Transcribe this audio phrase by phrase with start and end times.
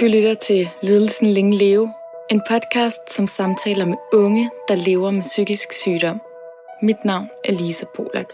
[0.00, 1.92] Du lytter til Lidelsen Længe Leve,
[2.30, 6.20] en podcast, som samtaler med unge, der lever med psykisk sygdom.
[6.82, 8.32] Mit navn er Lisa Polak.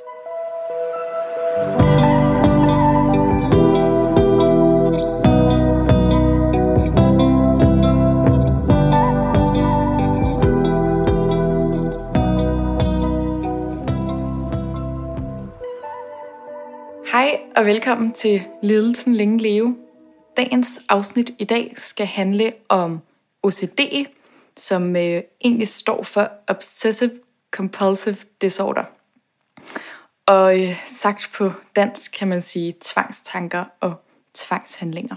[17.12, 19.85] Hej og velkommen til Lidelsen Længe Leve.
[20.36, 23.00] Dagens afsnit i dag skal handle om
[23.42, 23.80] OCD,
[24.56, 27.10] som øh, egentlig står for Obsessive
[27.50, 28.84] Compulsive Disorder.
[30.26, 33.94] Og øh, sagt på dansk kan man sige tvangstanker og
[34.34, 35.16] tvangshandlinger.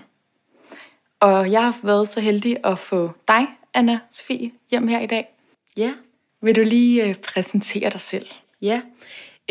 [1.20, 5.28] Og jeg har været så heldig at få dig, Anna Sofie, hjem her i dag.
[5.78, 5.94] Ja,
[6.42, 8.28] Vil du lige øh, præsentere dig selv?
[8.62, 8.82] ja.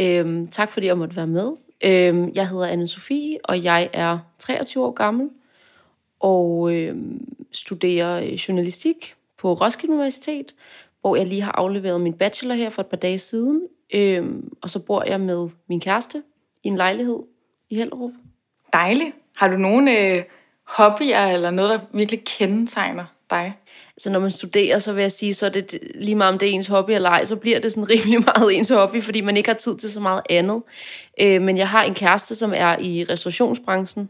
[0.00, 1.52] Øhm, tak fordi jeg måtte være med.
[1.84, 5.30] Øhm, jeg hedder anne Sofie, og jeg er 23 år gammel
[6.20, 10.54] og øhm, studerer øh, journalistik på Roskilde Universitet,
[11.00, 13.62] hvor jeg lige har afleveret min bachelor her for et par dage siden.
[13.94, 16.22] Øhm, og så bor jeg med min kæreste
[16.64, 17.18] i en lejlighed
[17.70, 18.10] i Hellerup.
[18.72, 19.14] Dejligt.
[19.36, 20.24] Har du nogle øh,
[20.64, 23.52] hobbyer eller noget, der virkelig kendetegner dig?
[23.96, 26.48] Altså når man studerer, så vil jeg sige, så er det lige meget om det
[26.48, 29.36] er ens hobby eller ej, så bliver det sådan rimelig meget ens hobby, fordi man
[29.36, 30.62] ikke har tid til så meget andet.
[31.20, 34.08] Øh, men jeg har en kæreste, som er i restaurationsbranchen,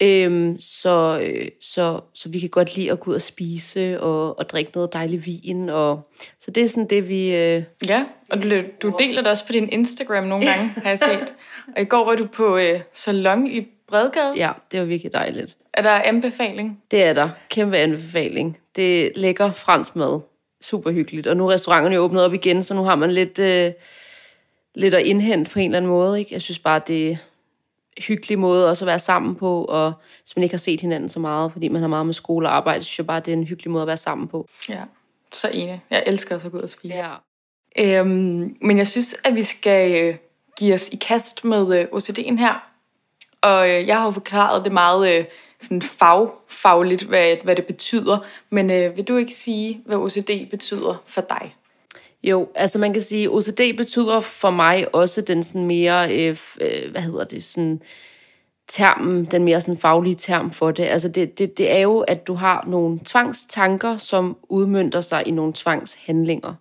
[0.00, 4.38] øh, så, øh, så, så vi kan godt lide at gå ud og spise og,
[4.38, 5.68] og drikke noget dejlig vin.
[5.68, 6.08] Og,
[6.40, 7.34] så det er sådan det, vi...
[7.36, 10.98] Øh, Ja, og du, du deler det også på din Instagram nogle gange, har jeg
[10.98, 11.32] set.
[11.76, 14.32] Og i går var du på øh, salon i Bredgade.
[14.36, 15.56] ja, det var virkelig dejligt.
[15.74, 16.82] Er der anbefaling?
[16.90, 17.28] Det er der.
[17.48, 18.58] Kæmpe anbefaling.
[18.76, 20.20] Det er lækker fransk mad.
[20.60, 21.26] Super hyggeligt.
[21.26, 23.72] Og nu er restauranterne jo åbnet op igen, så nu har man lidt, øh,
[24.74, 26.18] lidt at indhente på en eller anden måde.
[26.18, 26.34] Ikke?
[26.34, 27.18] Jeg synes bare, det
[28.00, 31.20] hyggelig måde også at være sammen på, og hvis man ikke har set hinanden så
[31.20, 33.36] meget, fordi man har meget med skole og arbejde, så synes jeg bare, det er
[33.36, 34.48] en hyggelig måde at være sammen på.
[34.68, 34.82] Ja,
[35.32, 35.82] så enig.
[35.90, 36.94] Jeg elsker også at gå ud og spise.
[36.94, 37.10] Ja.
[37.78, 40.16] Øhm, men jeg synes, at vi skal øh,
[40.58, 42.70] give os i kast med øh, OCD'en her.
[43.40, 45.26] Og øh, jeg har jo forklaret det meget
[45.60, 48.18] sådan fagfagligt, hvad, hvad det betyder.
[48.50, 51.56] Men øh, vil du ikke sige, hvad OCD betyder for dig?
[52.22, 56.90] Jo, altså man kan sige, OCD betyder for mig også den sådan mere, øh, øh,
[56.90, 57.82] hvad hedder det, sådan
[58.68, 60.84] termen, den mere sådan faglige term for det.
[60.84, 65.30] Altså det, det, det er jo, at du har nogle tvangstanker, som udmyndter sig i
[65.30, 66.54] nogle tvangshandlinger.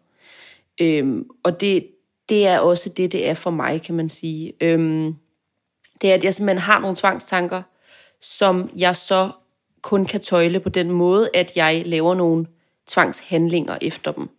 [0.81, 1.87] Øhm, og det,
[2.29, 4.53] det er også det, det er for mig, kan man sige.
[4.61, 5.15] Øhm,
[6.01, 7.61] det er, at jeg simpelthen har nogle tvangstanker,
[8.21, 9.29] som jeg så
[9.81, 12.45] kun kan tøjle på den måde, at jeg laver nogle
[12.87, 14.29] tvangshandlinger efter dem.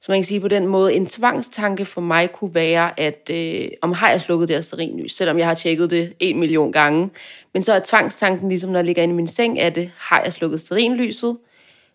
[0.00, 3.68] Så man kan sige på den måde, en tvangstanke for mig kunne være, at øh,
[3.82, 7.10] om har jeg slukket det her selvom jeg har tjekket det en million gange.
[7.52, 10.22] Men så er tvangstanken, ligesom når jeg ligger inde i min seng, er det, har
[10.22, 11.38] jeg slukket stearinlyset?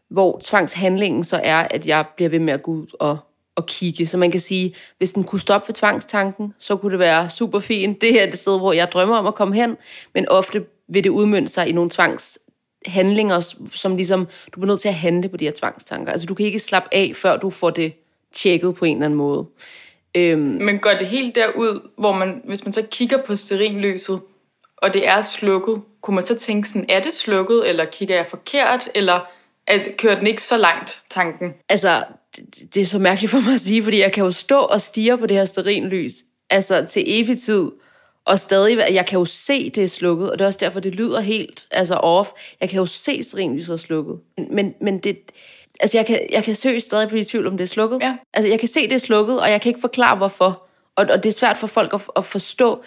[0.09, 3.17] Hvor tvangshandlingen så er, at jeg bliver ved med at gå ud og,
[3.55, 4.05] og kigge.
[4.05, 7.59] Så man kan sige, hvis den kunne stoppe for tvangstanken, så kunne det være super
[7.59, 8.01] fint.
[8.01, 9.77] Det her er det sted, hvor jeg drømmer om at komme hen,
[10.13, 12.39] men ofte vil det udmønte sig i nogle tvangs
[12.85, 16.11] handlinger, som ligesom, du bliver nødt til at handle på de her tvangstanker.
[16.11, 17.93] Altså, du kan ikke slappe af, før du får det
[18.33, 19.45] tjekket på en eller anden måde.
[20.15, 24.21] Øhm, Men går det helt derud, hvor man, hvis man så kigger på stearinlyset,
[24.77, 28.27] og det er slukket, kunne man så tænke sådan, er det slukket, eller kigger jeg
[28.27, 29.19] forkert, eller
[29.67, 31.53] at, kører den ikke så langt, tanken?
[31.69, 32.03] altså,
[32.35, 34.81] det, det er så mærkeligt for mig at sige, fordi jeg kan jo stå og
[34.81, 36.13] stige på det her stearinlys,
[36.49, 37.71] altså til evig tid,
[38.25, 40.95] og stadig, jeg kan jo se, det er slukket, og det er også derfor, det
[40.95, 42.29] lyder helt altså off.
[42.61, 44.19] Jeg kan jo se, stearinlyset er slukket.
[44.51, 45.17] Men, men det,
[45.79, 47.99] altså jeg kan, jeg kan seriøst stadig blive i tvivl, om det er slukket.
[48.01, 48.15] Ja.
[48.33, 50.67] Altså jeg kan se, det er slukket, og jeg kan ikke forklare, hvorfor.
[50.95, 52.83] Og, og det er svært for folk at, at forstå,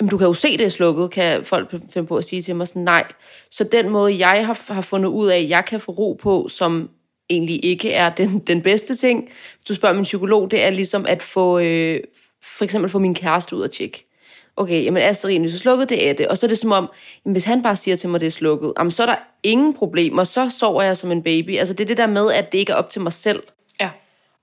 [0.00, 2.56] Jamen, du kan jo se, det er slukket, kan folk finde på at sige til
[2.56, 3.04] mig sådan, nej.
[3.50, 6.90] Så den måde, jeg har, har fundet ud af, jeg kan få ro på, som
[7.30, 11.06] egentlig ikke er den, den bedste ting, hvis du spørger min psykolog, det er ligesom
[11.06, 12.00] at få, øh,
[12.42, 14.09] for eksempel få min kæreste ud og tjekke.
[14.56, 15.88] Okay, jamen er stearinlyset slukket?
[15.88, 16.28] Det er det.
[16.28, 16.88] Og så er det som om,
[17.24, 19.16] jamen, hvis han bare siger til mig, at det er slukket, jamen, så er der
[19.42, 21.56] ingen problemer, så sover jeg som en baby.
[21.58, 23.42] Altså det er det der med, at det ikke er op til mig selv.
[23.80, 23.90] Ja.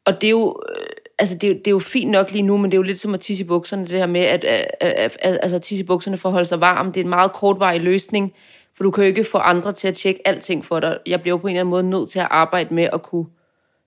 [0.05, 0.85] Og det er jo, øh,
[1.19, 2.83] altså det er, jo- det er jo fint nok lige nu, men det er jo
[2.83, 5.83] lidt som at tisse i bukserne, det her med, at, at, at, at altså, tisse
[5.83, 6.91] i bukserne for at holde sig varm.
[6.91, 8.33] Det er en meget kortvarig løsning,
[8.77, 10.97] for du kan jo ikke få andre til at tjekke alting for dig.
[11.05, 13.25] Jeg bliver jo på en eller anden måde nødt til at arbejde med at kunne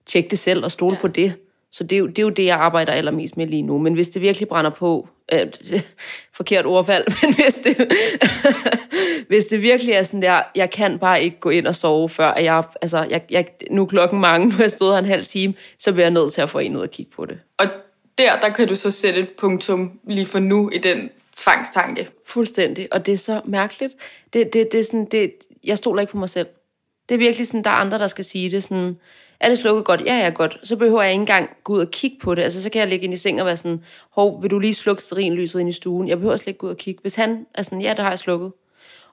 [0.07, 1.01] tjekke det selv og stole ja.
[1.01, 1.35] på det.
[1.73, 3.79] Så det er, jo, det er jo det, jeg arbejder allermest med lige nu.
[3.79, 5.47] Men hvis det virkelig brænder på, øh,
[6.37, 7.93] forkert ordvalg, men hvis det,
[9.29, 12.29] hvis det virkelig er sådan der, jeg kan bare ikke gå ind og sove, før
[12.29, 15.05] at jeg, altså, jeg, jeg, nu er klokken mange, nu har jeg stået her en
[15.05, 17.39] halv time, så bliver jeg nødt til at få en ud og kigge på det.
[17.59, 17.67] Og
[18.19, 22.09] der, der kan du så sætte et punktum lige for nu i den tvangstanke.
[22.27, 22.89] Fuldstændig.
[22.93, 23.93] Og det er så mærkeligt.
[24.33, 25.33] Det, det, det er sådan, det,
[25.65, 26.47] jeg stoler ikke på mig selv.
[27.09, 28.97] Det er virkelig sådan, der er andre, der skal sige det sådan,
[29.41, 30.03] er det slukket godt?
[30.07, 30.59] Ja, ja, godt.
[30.63, 32.43] Så behøver jeg ikke engang gå ud og kigge på det.
[32.43, 34.75] Altså, så kan jeg ligge ind i seng og være sådan, hov, vil du lige
[34.75, 36.09] slukke sterinlyset ind i stuen?
[36.09, 37.01] Jeg behøver slet ikke gå ud og kigge.
[37.01, 38.53] Hvis han er sådan, ja, det har jeg slukket.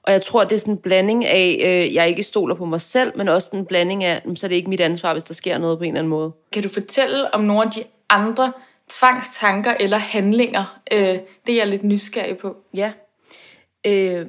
[0.02, 2.80] Og jeg tror, det er sådan en blanding af, øh, jeg ikke stoler på mig
[2.80, 5.58] selv, men også en blanding af, så er det ikke mit ansvar, hvis der sker
[5.58, 6.32] noget på en eller anden måde.
[6.52, 8.52] Kan du fortælle om nogle af de andre
[8.88, 10.80] tvangstanker eller handlinger?
[10.92, 12.56] Øh, det er jeg lidt nysgerrig på.
[12.74, 12.92] Ja.
[13.86, 14.26] Øh,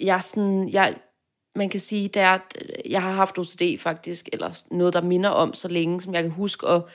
[0.00, 0.94] jeg, sådan, jeg,
[1.56, 2.56] man kan sige, det er, at
[2.90, 6.32] jeg har haft OCD faktisk, eller noget, der minder om så længe, som jeg kan
[6.32, 6.88] huske, og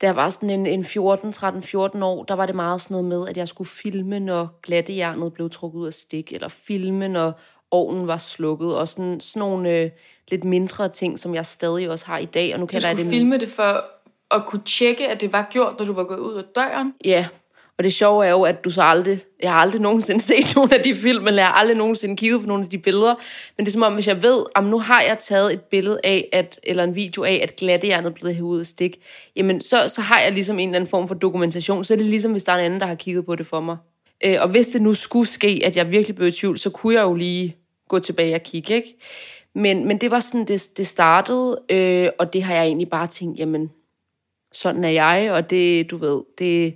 [0.00, 2.94] da jeg var sådan en, en 14, 13, 14 år, der var det meget sådan
[2.94, 7.08] noget med, at jeg skulle filme, når glattejernet blev trukket ud af stik, eller filme,
[7.08, 7.40] når
[7.70, 9.90] ovnen var slukket, og sådan, sådan nogle øh,
[10.30, 12.54] lidt mindre ting, som jeg stadig også har i dag.
[12.54, 13.84] Og nu kan du skulle det filme det for
[14.30, 16.94] at kunne tjekke, at det var gjort, når du var gået ud af døren?
[17.04, 17.26] Ja,
[17.78, 20.74] og det sjove er jo, at du så aldrig, jeg har aldrig nogensinde set nogle
[20.74, 23.14] af de film, eller jeg har aldrig nogensinde kigget på nogle af de billeder,
[23.56, 26.00] men det er som om, hvis jeg ved, om nu har jeg taget et billede
[26.04, 29.00] af, at, eller en video af, at glattejernet er blevet hævet af stik,
[29.36, 32.06] jamen så, så har jeg ligesom en eller anden form for dokumentation, så er det
[32.06, 33.76] ligesom, hvis der er en anden, der har kigget på det for mig.
[34.24, 36.94] Øh, og hvis det nu skulle ske, at jeg virkelig blev i tvivl, så kunne
[36.94, 37.56] jeg jo lige
[37.88, 38.96] gå tilbage og kigge, ikke?
[39.54, 43.06] Men, men det var sådan, det, det startede, øh, og det har jeg egentlig bare
[43.06, 43.70] tænkt, jamen,
[44.52, 46.74] sådan er jeg, og det, du ved, det,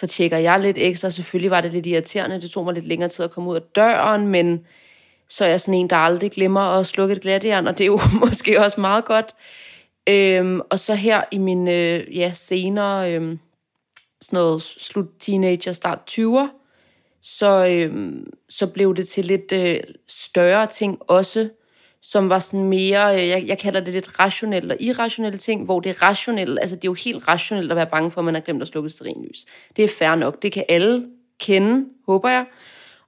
[0.00, 1.10] så tjekker jeg lidt ekstra.
[1.10, 3.62] Selvfølgelig var det lidt irriterende, det tog mig lidt længere tid at komme ud af
[3.62, 4.66] døren, men
[5.28, 7.86] så er jeg sådan en, der aldrig glemmer at slukke et glatjern, og det er
[7.86, 9.34] jo måske også meget godt.
[10.08, 13.38] Øhm, og så her i min, øh, ja, senere, øhm,
[14.20, 16.48] sådan noget slut teenager, start 20'er,
[17.22, 21.48] så, øhm, så blev det til lidt øh, større ting også,
[22.02, 25.80] som var sådan mere, øh, jeg, jeg kalder det lidt rationelle og irrationelle ting, hvor
[25.80, 28.34] det er rationelle, altså det er jo helt rationelt at være bange for, at man
[28.34, 29.46] har glemt at slukke sterinlys.
[29.76, 31.06] Det er fair nok, det kan alle
[31.40, 32.46] kende, håber jeg.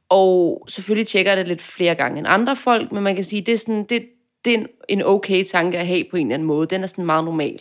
[0.08, 3.42] Og selvfølgelig tjekker jeg det lidt flere gange end andre folk, men man kan sige,
[3.42, 4.06] det er, sådan, det,
[4.44, 6.66] det er en okay tanke at have på en eller anden måde.
[6.66, 7.60] Den er sådan meget normal.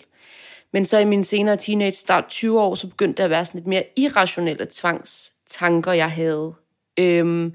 [0.73, 3.59] Men så i min senere teenage, start 20 år, så begyndte det at være sådan
[3.59, 6.53] lidt mere irrationelle tvangstanker, jeg havde.
[6.99, 7.53] Øhm,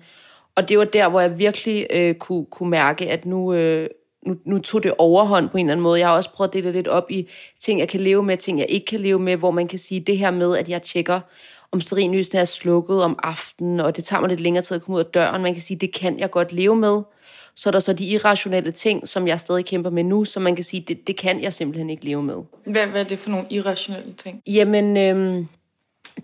[0.57, 3.89] og det var der, hvor jeg virkelig øh, kunne, kunne mærke, at nu, øh,
[4.27, 5.99] nu, nu tog det overhånd på en eller anden måde.
[5.99, 7.29] Jeg har også prøvet at dele lidt op i
[7.61, 10.01] ting, jeg kan leve med, ting, jeg ikke kan leve med, hvor man kan sige
[10.01, 11.21] det her med, at jeg tjekker,
[11.73, 14.97] om sterinlysene er slukket om aftenen, og det tager mig lidt længere tid at komme
[14.97, 15.43] ud af døren.
[15.43, 17.03] Man kan sige, det kan jeg godt leve med.
[17.57, 20.57] Så er der så de irrationelle ting, som jeg stadig kæmper med nu, som man
[20.57, 22.37] kan sige, det, det kan jeg simpelthen ikke leve med.
[22.67, 24.43] Hvad, hvad er det for nogle irrationelle ting?
[24.47, 25.49] Jamen, øhm,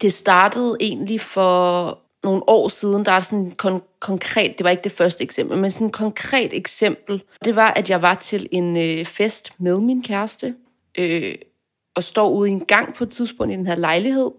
[0.03, 4.71] det startede egentlig for nogle år siden, der er sådan en kon- konkret, det var
[4.71, 8.49] ikke det første eksempel, men sådan et konkret eksempel, det var, at jeg var til
[8.51, 10.55] en øh, fest med min kæreste,
[10.99, 11.35] øh,
[11.95, 14.31] og står ude i en gang på et tidspunkt i den her lejlighed,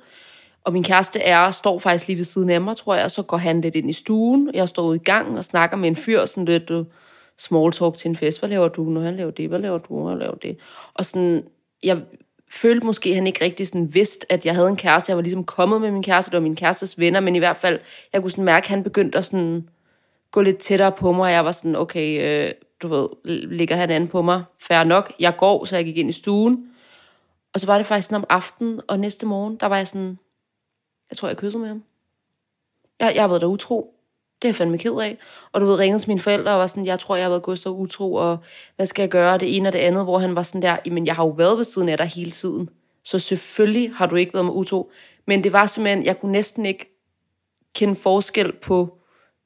[0.63, 3.23] og min kæreste er, står faktisk lige ved siden af mig, tror jeg, og så
[3.23, 5.95] går han lidt ind i stuen, jeg står ude i gang og snakker med en
[5.95, 6.85] fyr, sådan lidt uh,
[7.37, 10.07] small talk til en fest, hvad laver du, når han laver det, hvad laver du,
[10.07, 10.57] hvad laver det,
[10.93, 11.43] og sådan,
[11.83, 12.01] jeg
[12.53, 15.09] følte måske, at han ikke rigtig sådan vidste, at jeg havde en kæreste.
[15.09, 17.57] Jeg var ligesom kommet med min kæreste, det var min kærestes venner, men i hvert
[17.57, 17.80] fald,
[18.13, 19.69] jeg kunne sådan mærke, at han begyndte at sådan
[20.31, 23.07] gå lidt tættere på mig, og jeg var sådan, okay, øh, du ved,
[23.48, 24.44] ligger han an på mig?
[24.59, 25.13] Færre nok.
[25.19, 26.68] Jeg går, så jeg gik ind i stuen.
[27.53, 30.19] Og så var det faktisk sådan om aftenen, og næste morgen, der var jeg sådan,
[31.09, 31.83] jeg tror, jeg kyssede med ham.
[33.00, 33.95] Jeg, jeg har været der utro.
[34.41, 35.17] Det er jeg fandme ked af.
[35.51, 37.43] Og du ved, ringede til mine forældre og var sådan, jeg tror, jeg har været
[37.43, 38.38] Gustav utro, og
[38.75, 41.07] hvad skal jeg gøre, det ene og det andet, hvor han var sådan der, men
[41.07, 42.69] jeg har jo været ved siden af dig hele tiden.
[43.03, 44.91] Så selvfølgelig har du ikke været med utro.
[45.27, 46.98] Men det var simpelthen, jeg kunne næsten ikke
[47.75, 48.98] kende forskel på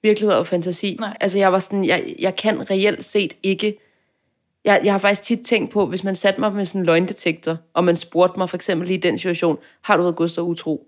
[0.04, 0.98] virkelighed og fantasi.
[1.00, 1.18] Nej.
[1.22, 3.78] Altså jeg var sådan, jeg, jeg kan reelt set ikke,
[4.66, 7.58] jeg, jeg har faktisk tit tænkt på, hvis man satte mig med sådan en løgndetektor,
[7.74, 10.88] og man spurgte mig for eksempel i den situation, har du været Gustav utro?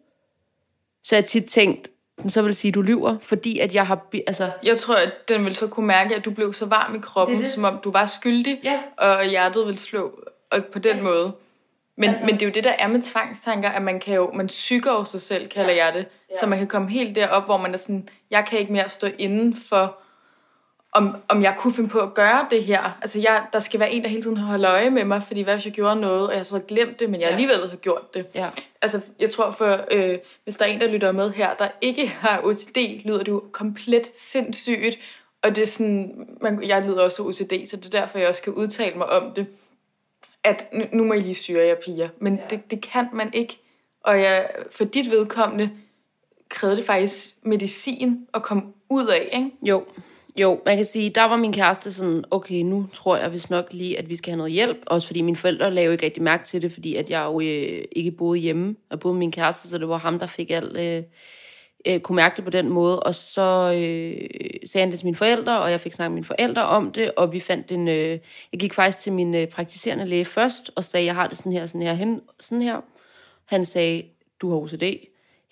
[1.03, 1.89] Så jeg har tit tænkt,
[2.21, 4.05] den så vil sige, at du lyver, fordi at jeg har...
[4.27, 4.49] Altså...
[4.63, 7.37] Jeg tror, at den vil så kunne mærke, at du blev så varm i kroppen,
[7.37, 7.53] det det.
[7.53, 8.79] som om du var skyldig, ja.
[8.97, 10.19] og hjertet vil slå
[10.51, 11.03] og på den ja.
[11.03, 11.31] måde.
[11.97, 12.25] Men, altså...
[12.25, 14.91] men det er jo det, der er med tvangstanker, at man kan jo, man psyker
[14.91, 15.85] jo sig selv, kalder ja.
[15.85, 16.05] jeg det.
[16.29, 16.35] Ja.
[16.39, 19.07] Så man kan komme helt derop, hvor man er sådan, jeg kan ikke mere stå
[19.17, 19.97] inden for
[20.97, 22.97] om, om jeg kunne finde på at gøre det her.
[23.01, 25.53] Altså, jeg, der skal være en, der hele tiden holder øje med mig, fordi hvad
[25.53, 27.31] hvis jeg gjorde noget, og jeg så havde glemt det, men jeg ja.
[27.31, 28.27] alligevel har gjort det.
[28.35, 28.49] Ja.
[28.81, 32.07] Altså, jeg tror, for øh, hvis der er en, der lytter med her, der ikke
[32.07, 34.99] har OCD, lyder det jo komplet sindssygt,
[35.41, 38.41] og det er sådan, man, jeg lyder også OCD, så det er derfor, jeg også
[38.41, 39.47] kan udtale mig om det,
[40.43, 42.41] at nu, nu må I lige syre jer piger, men ja.
[42.49, 43.59] det, det kan man ikke,
[44.03, 45.69] og jeg, for dit vedkommende
[46.49, 49.51] krævede det faktisk medicin at komme ud af, ikke?
[49.63, 49.85] Jo,
[50.37, 53.67] jo, man kan sige, der var min kæreste sådan, okay, nu tror jeg vist nok
[53.71, 54.77] lige, at vi skal have noget hjælp.
[54.85, 57.85] Også fordi mine forældre lavede ikke rigtig mærke til det, fordi at jeg jo øh,
[57.91, 58.75] ikke boede hjemme.
[58.91, 61.03] Jeg boede med min kæreste, så det var ham, der fik alt, øh,
[61.85, 64.29] øh, kunne mærke det på den måde, og så øh,
[64.65, 67.11] sagde han det til mine forældre, og jeg fik snakket med mine forældre om det,
[67.17, 67.87] og vi fandt en...
[67.87, 68.19] Øh,
[68.51, 71.51] jeg gik faktisk til min øh, praktiserende læge først, og sagde, jeg har det sådan
[71.51, 72.81] her, sådan her, hen, sådan her.
[73.45, 74.03] Han sagde,
[74.41, 74.83] du har OCD,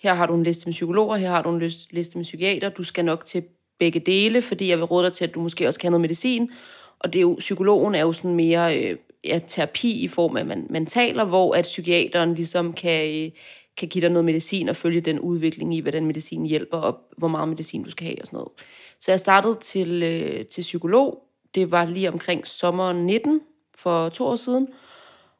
[0.02, 1.58] her har du en liste med psykologer, her har du en
[1.90, 3.44] liste med psykiater, du skal nok til
[3.78, 6.50] begge dele, fordi jeg vil råde dig til, at du måske også kan noget medicin,
[6.98, 10.46] og det er jo, psykologen er jo sådan mere øh, ja, terapi i form af,
[10.46, 13.30] man, man taler, hvor at psykiateren ligesom kan, øh,
[13.76, 17.28] kan give dig noget medicin og følge den udvikling i, hvordan medicin hjælper, og hvor
[17.28, 18.52] meget medicin du skal have og sådan noget.
[19.00, 21.22] Så jeg startede til, øh, til psykolog.
[21.54, 23.40] Det var lige omkring sommeren 19,
[23.76, 24.68] for to år siden,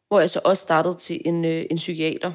[0.08, 2.32] hvor jeg så også startede til en, øh, en psykiater.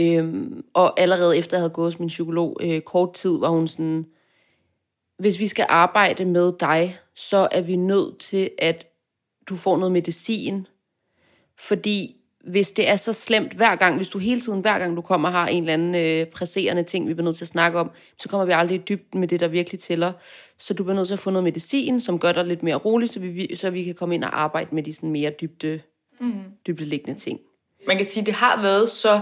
[0.00, 3.68] Øhm, og allerede efter jeg havde gået hos min psykolog øh, kort tid, var hun
[3.68, 4.06] sådan,
[5.20, 8.86] hvis vi skal arbejde med dig, så er vi nødt til, at
[9.48, 10.66] du får noget medicin.
[11.58, 15.00] Fordi hvis det er så slemt hver gang, hvis du hele tiden, hver gang du
[15.00, 17.90] kommer, har en eller anden øh, presserende ting, vi bliver nødt til at snakke om,
[18.18, 20.12] så kommer vi aldrig i dybden med det, der virkelig tæller.
[20.58, 23.08] Så du bliver nødt til at få noget medicin, som gør dig lidt mere rolig,
[23.08, 25.80] så vi, så vi kan komme ind og arbejde med de sådan mere dybde,
[26.20, 26.42] mm.
[26.66, 27.40] dybde liggende ting.
[27.86, 29.20] Man kan sige, at det har været så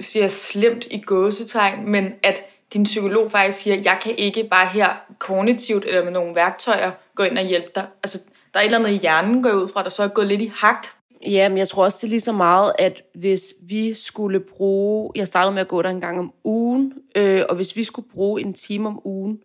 [0.00, 4.88] siger slemt i gåsetegn, men at din psykolog faktisk siger, jeg kan ikke bare her
[5.18, 7.86] kognitivt eller med nogle værktøjer gå ind og hjælpe dig.
[8.02, 8.18] Altså,
[8.54, 10.42] der er et eller andet i hjernen, går ud fra, der så er gået lidt
[10.42, 10.86] i hak.
[11.26, 15.12] Ja, men jeg tror også, det er lige så meget, at hvis vi skulle bruge...
[15.14, 18.08] Jeg startede med at gå der en gang om ugen, øh, og hvis vi skulle
[18.14, 19.38] bruge en time om ugen,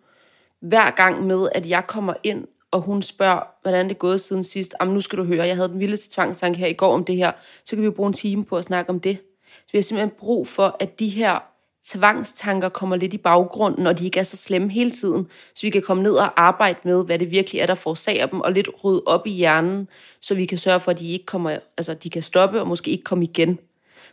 [0.61, 4.43] hver gang med, at jeg kommer ind, og hun spørger, hvordan det er gået siden
[4.43, 4.75] sidst.
[4.81, 7.15] Jamen, nu skal du høre, jeg havde den vildeste tvangstanke her i går om det
[7.15, 7.31] her.
[7.65, 9.17] Så kan vi jo bruge en time på at snakke om det.
[9.47, 11.50] Så vi har simpelthen brug for, at de her
[11.85, 15.69] tvangstanker kommer lidt i baggrunden, og de ikke er så slemme hele tiden, så vi
[15.69, 18.69] kan komme ned og arbejde med, hvad det virkelig er, der forårsager dem, og lidt
[18.83, 19.87] rydde op i hjernen,
[20.21, 22.91] så vi kan sørge for, at de ikke kommer, altså de kan stoppe og måske
[22.91, 23.59] ikke komme igen.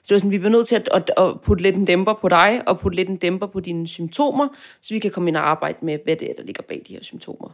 [0.03, 2.13] Så det er sådan, vi bliver nødt til at, at, at putte lidt en dæmper
[2.15, 4.49] på dig, og putte lidt en dæmper på dine symptomer,
[4.81, 6.93] så vi kan komme ind og arbejde med, hvad det er, der ligger bag de
[6.93, 7.49] her symptomer.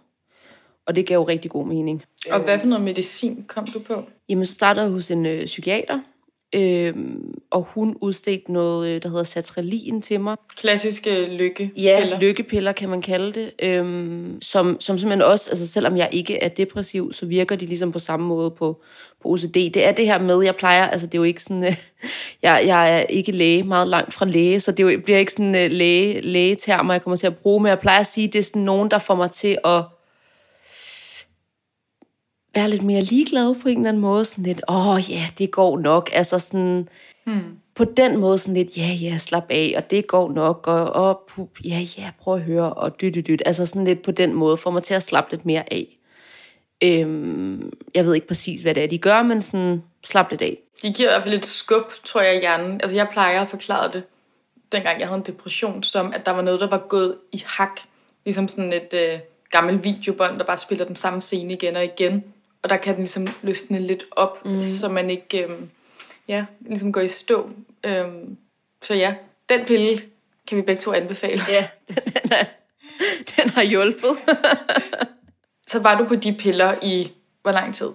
[0.86, 2.02] Og det gav jo rigtig god mening.
[2.30, 4.04] Og hvad for noget medicin kom du på?
[4.28, 6.00] Jamen, så startede jeg hos en øh, psykiater,
[6.52, 10.36] Øhm, og hun udstedte noget, øh, der hedder satralin til mig.
[10.56, 11.72] Klassiske lykke.
[11.76, 13.52] Ja, lykkepiller kan man kalde det.
[13.62, 17.92] Øhm, som, som simpelthen også, altså selvom jeg ikke er depressiv, så virker de ligesom
[17.92, 18.82] på samme måde på,
[19.22, 19.54] på OCD.
[19.54, 21.76] Det er det her med, jeg plejer, altså det er jo ikke sådan, øh,
[22.42, 25.54] jeg, jeg er ikke læge, meget langt fra læge, så det jo, bliver ikke sådan
[25.54, 28.42] øh, læge, lægetermer, jeg kommer til at bruge, men jeg plejer at sige, det er
[28.42, 29.82] sådan nogen, der får mig til at
[32.54, 34.24] være lidt mere ligeglad på en eller anden måde.
[34.24, 36.10] Sådan lidt, åh oh, ja, det går nok.
[36.12, 36.88] Altså sådan,
[37.24, 37.56] hmm.
[37.74, 41.22] på den måde sådan lidt, ja ja, slap af, og det går nok, og, og
[41.28, 43.42] pup, ja ja, prøv at høre, og dyt, dyt, dyt.
[43.46, 45.98] Altså sådan lidt på den måde, får mig til at slappe lidt mere af.
[46.82, 50.58] Øhm, jeg ved ikke præcis, hvad det er, de gør, men sådan, slap lidt af.
[50.82, 52.80] De giver i hvert fald lidt skub, tror jeg, i hjernen.
[52.80, 54.02] Altså jeg plejer at forklare det,
[54.72, 57.80] dengang jeg havde en depression, som at der var noget, der var gået i hak.
[58.24, 59.18] Ligesom sådan et øh,
[59.50, 62.24] gammelt videobånd, der bare spiller den samme scene igen og igen
[62.64, 64.62] og der kan den ligesom løsne lidt op, mm.
[64.62, 65.70] så man ikke øhm,
[66.28, 67.50] ja, ligesom går i stå.
[67.84, 68.36] Øhm,
[68.82, 69.14] så ja,
[69.48, 69.98] den pille
[70.46, 71.42] kan vi begge to anbefale.
[71.48, 72.44] Ja, den, den, er,
[73.36, 74.16] den har hjulpet.
[75.70, 77.90] så var du på de piller i hvor lang tid?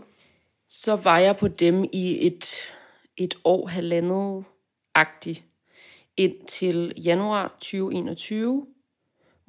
[0.69, 2.73] Så var jeg på dem i et,
[3.17, 5.43] et år, halvandet-agtigt,
[6.17, 8.65] indtil januar 2021,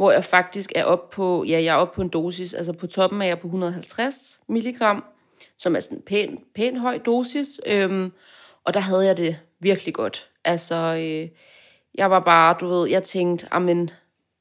[0.00, 2.86] hvor jeg faktisk er op på, ja, jeg er op på en dosis, altså på
[2.86, 5.04] toppen er jeg på 150 milligram,
[5.58, 8.12] som er sådan en pæn, pæn høj dosis, øhm,
[8.64, 10.28] og der havde jeg det virkelig godt.
[10.44, 11.28] Altså, øh,
[11.94, 13.90] jeg var bare, du ved, jeg tænkte, amen,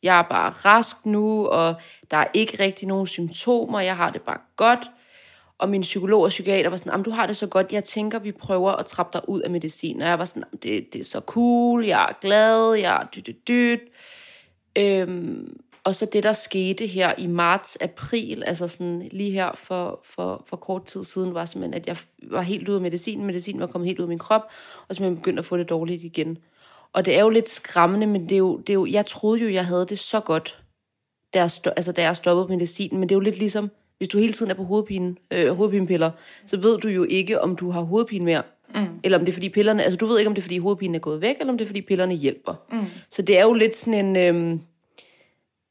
[0.03, 1.75] jeg er bare rask nu, og
[2.11, 4.91] der er ikke rigtig nogen symptomer, jeg har det bare godt.
[5.57, 8.31] Og min psykolog og psykiater var sådan, du har det så godt, jeg tænker, vi
[8.31, 10.01] prøver at trappe dig ud af medicin.
[10.01, 13.27] Og jeg var sådan, det, det er så cool, jeg er glad, jeg er dyt,
[13.27, 13.79] dyt, dyt.
[14.79, 20.43] Øhm, og så det, der skete her i marts-april, altså sådan lige her for, for,
[20.45, 23.25] for kort tid siden, var simpelthen, at jeg var helt ude af medicin.
[23.25, 24.41] Medicin var kommet helt ud af min krop,
[24.87, 26.37] og simpelthen begyndte at få det dårligt igen.
[26.93, 29.41] Og det er jo lidt skræmmende, men det er jo, det er jo, jeg troede
[29.41, 30.63] jo, jeg havde det så godt,
[31.33, 32.99] da jeg, stod, altså, da jeg stoppede medicinen.
[32.99, 36.11] Men det er jo lidt ligesom, hvis du hele tiden er på hovedpine, øh, hovedpinepiller,
[36.45, 38.43] så ved du jo ikke, om du har hovedpine mere.
[38.75, 38.87] Mm.
[39.03, 40.95] Eller om det er fordi pillerne, altså du ved ikke, om det er fordi hovedpinen
[40.95, 42.53] er gået væk, eller om det er fordi pillerne hjælper.
[42.71, 42.85] Mm.
[43.09, 44.59] Så det er jo lidt sådan en, øh,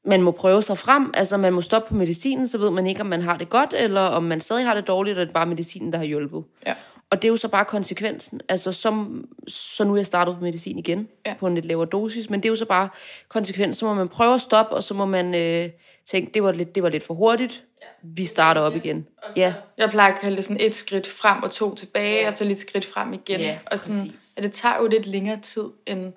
[0.08, 3.00] man må prøve sig frem, altså man må stoppe på medicinen, så ved man ikke,
[3.00, 5.34] om man har det godt, eller om man stadig har det dårligt, og det er
[5.34, 6.44] bare medicinen, der har hjulpet.
[6.66, 6.74] Ja.
[7.10, 8.40] Og det er jo så bare konsekvensen.
[8.48, 11.34] Altså, som, så nu er jeg startet på medicin igen, ja.
[11.34, 12.88] på en lidt lavere dosis, men det er jo så bare
[13.28, 13.74] konsekvensen.
[13.74, 15.70] Så må man prøve at stoppe, og så må man øh,
[16.06, 17.64] tænke, det var, lidt, det var lidt for hurtigt.
[17.82, 17.86] Ja.
[18.02, 19.06] Vi starter op igen.
[19.36, 19.54] Ja.
[19.78, 22.26] Jeg plejer at kalde det sådan et skridt frem og to tilbage, ja.
[22.26, 23.40] og så lidt skridt frem igen.
[23.40, 26.12] Ja, og sådan, at det tager jo lidt længere tid, end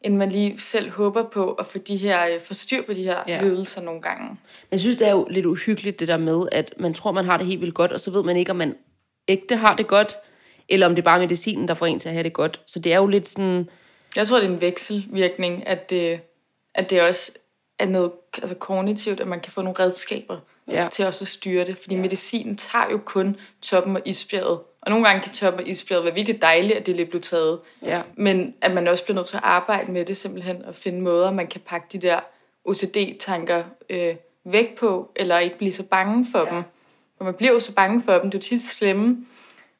[0.00, 3.18] end man lige selv håber på at få de her, øh, forstyr på de her
[3.28, 3.42] ja.
[3.42, 4.28] lidelser nogle gange.
[4.28, 4.38] Men
[4.70, 7.36] jeg synes, det er jo lidt uhyggeligt det der med, at man tror, man har
[7.36, 8.76] det helt vildt godt, og så ved man ikke, om man
[9.28, 10.16] ægte har det godt,
[10.68, 12.60] eller om det er bare medicinen, der får en til at have det godt.
[12.66, 13.68] Så det er jo lidt sådan...
[14.16, 16.20] Jeg tror, det er en vekselvirkning, at det,
[16.74, 17.32] at det også
[17.78, 20.38] er noget altså kognitivt, at man kan få nogle redskaber
[20.70, 20.88] ja.
[20.92, 21.78] til også at styre det.
[21.78, 22.00] Fordi ja.
[22.00, 24.60] medicinen tager jo kun toppen af isbjerget.
[24.82, 27.60] Og nogle gange kan toppen af isbjerget være virkelig dejligt, at det lige blev taget.
[27.82, 28.02] Ja.
[28.16, 31.30] Men at man også bliver nødt til at arbejde med det simpelthen, og finde måder,
[31.30, 32.20] man kan pakke de der
[32.64, 36.54] OCD-tanker øh, væk på, eller ikke blive så bange for ja.
[36.54, 36.62] dem.
[37.16, 39.26] For man bliver jo så bange for dem, det er tit slemme.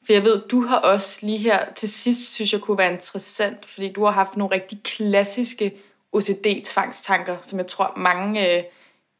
[0.05, 3.65] For jeg ved, du har også lige her til sidst, synes jeg kunne være interessant,
[3.65, 5.73] fordi du har haft nogle rigtig klassiske
[6.13, 8.63] OCD-tvangstanker, som jeg tror mange øh,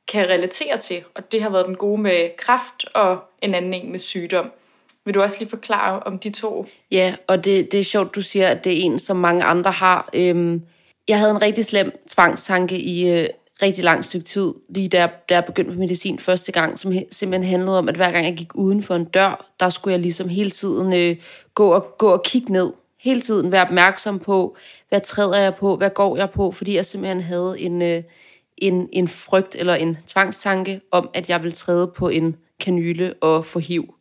[0.07, 1.03] kan relatere til.
[1.15, 4.51] Og det har været den gode med kræft og en anden en med sygdom.
[5.05, 6.65] Vil du også lige forklare om de to?
[6.91, 9.71] Ja, og det, det er sjovt, du siger, at det er en, som mange andre
[9.71, 10.09] har.
[10.13, 10.61] Øhm,
[11.07, 13.29] jeg havde en rigtig slem tvangstanke i øh,
[13.61, 17.49] rigtig lang stykke tid, lige da, da jeg begyndte på medicin første gang, som simpelthen
[17.49, 20.29] handlede om, at hver gang jeg gik uden for en dør, der skulle jeg ligesom
[20.29, 21.15] hele tiden øh,
[21.53, 22.73] gå, og, gå og kigge ned.
[23.01, 24.57] Hele tiden være opmærksom på,
[24.89, 28.03] hvad træder jeg på, hvad går jeg på, fordi jeg simpelthen havde en, øh,
[28.57, 33.45] en, en frygt eller en tvangstanke om, at jeg ville træde på en kanyle og
[33.45, 33.95] få hiv.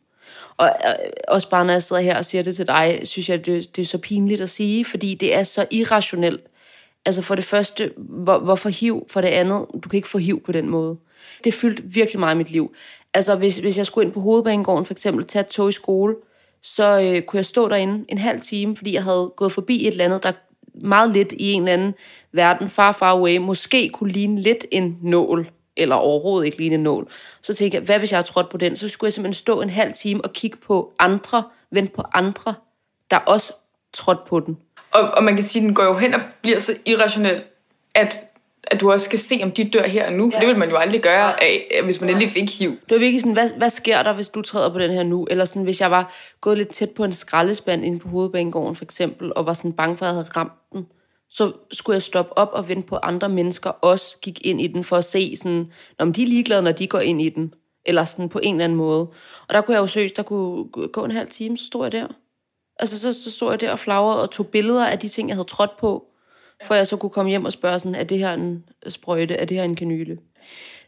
[0.61, 0.95] Og og
[1.27, 3.81] også bare når jeg sidder her og siger det til dig, synes jeg, det, det
[3.81, 6.41] er så pinligt at sige, fordi det er så irrationelt.
[7.05, 9.07] Altså for det første, hvor, hvorfor hiv?
[9.09, 10.97] For det andet, du kan ikke få hiv på den måde.
[11.43, 12.73] Det fyldte virkelig meget i mit liv.
[13.13, 16.15] Altså hvis, hvis jeg skulle ind på hovedbanegården for eksempel, tage et tog i skole,
[16.63, 19.91] så øh, kunne jeg stå derinde en halv time, fordi jeg havde gået forbi et
[19.91, 20.31] eller andet, der
[20.73, 21.93] meget lidt i en eller anden
[22.31, 26.83] verden, far, far away, måske kunne ligne lidt en nål, eller overhovedet ikke ligne en
[26.83, 27.07] nål.
[27.41, 28.75] Så tænkte jeg, hvad hvis jeg har trådt på den?
[28.75, 32.55] Så skulle jeg simpelthen stå en halv time og kigge på andre, vente på andre,
[33.11, 33.53] der også
[33.93, 34.57] trådte på den.
[34.91, 37.43] Og, og man kan sige, at den går jo hen og bliver så irrationel,
[37.95, 38.31] at
[38.63, 40.39] at du også skal se, om de dør her og nu, for ja.
[40.39, 42.69] det vil man jo aldrig gøre, af, hvis man endelig fik hiv.
[42.69, 45.27] Det var virkelig sådan, hvad, hvad sker der, hvis du træder på den her nu?
[45.29, 48.83] Eller sådan, hvis jeg var gået lidt tæt på en skraldespand inde på hovedbanegården for
[48.83, 50.87] eksempel, og var sådan bange for, at jeg havde ramt den,
[51.31, 54.83] så skulle jeg stoppe op og vente på andre mennesker også gik ind i den,
[54.83, 57.53] for at se sådan, om de er ligeglade, når de går ind i den.
[57.85, 59.07] Eller sådan på en eller anden måde.
[59.47, 61.91] Og der kunne jeg jo søge, der kunne gå en halv time, så stod jeg
[61.91, 62.07] der.
[62.79, 65.35] Altså så, så stod jeg der og flagrede og tog billeder af de ting, jeg
[65.35, 66.11] havde trådt på
[66.63, 69.45] for jeg så kunne komme hjem og spørge sådan, er det her en sprøjte, er
[69.45, 70.17] det her en kanyle?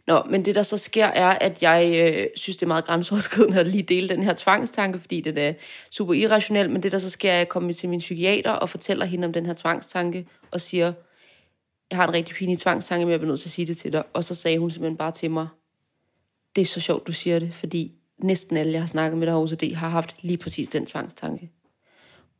[0.07, 3.59] Nå, men det der så sker er, at jeg øh, synes, det er meget grænseoverskridende
[3.59, 5.53] at lige dele den her tvangstanke, fordi det er
[5.91, 8.69] super irrationel, men det der så sker er, at jeg kommer til min psykiater og
[8.69, 10.93] fortæller hende om den her tvangstanke, og siger,
[11.89, 13.93] jeg har en rigtig pinlig tvangstanke, men jeg bliver nødt til at sige det til
[13.93, 14.03] dig.
[14.13, 15.47] Og så sagde hun simpelthen bare til mig,
[16.55, 19.33] det er så sjovt, du siger det, fordi næsten alle, jeg har snakket med, der
[19.33, 21.51] har OCD, har haft lige præcis den tvangstanke.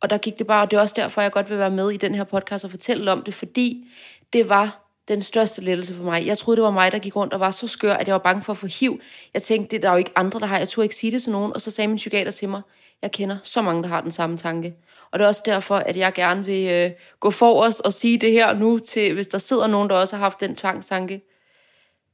[0.02, 1.92] Og der gik det bare, og det er også derfor, jeg godt vil være med
[1.92, 3.88] i den her podcast og fortælle om det, fordi
[4.34, 6.26] det var den største lettelse for mig.
[6.26, 8.20] Jeg troede, det var mig, der gik rundt og var så skør, at jeg var
[8.20, 9.02] bange for at få hiv.
[9.34, 10.58] Jeg tænkte, det der er jo ikke andre, der har.
[10.58, 11.54] Jeg turde ikke sige det til nogen.
[11.54, 12.62] Og så sagde min psykiater til mig,
[13.02, 14.76] jeg kender så mange, der har den samme tanke.
[15.12, 18.32] Og det er også derfor, at jeg gerne vil øh, gå forrest og sige det
[18.32, 21.22] her nu, til hvis der sidder nogen, der også har haft den tvangstanke.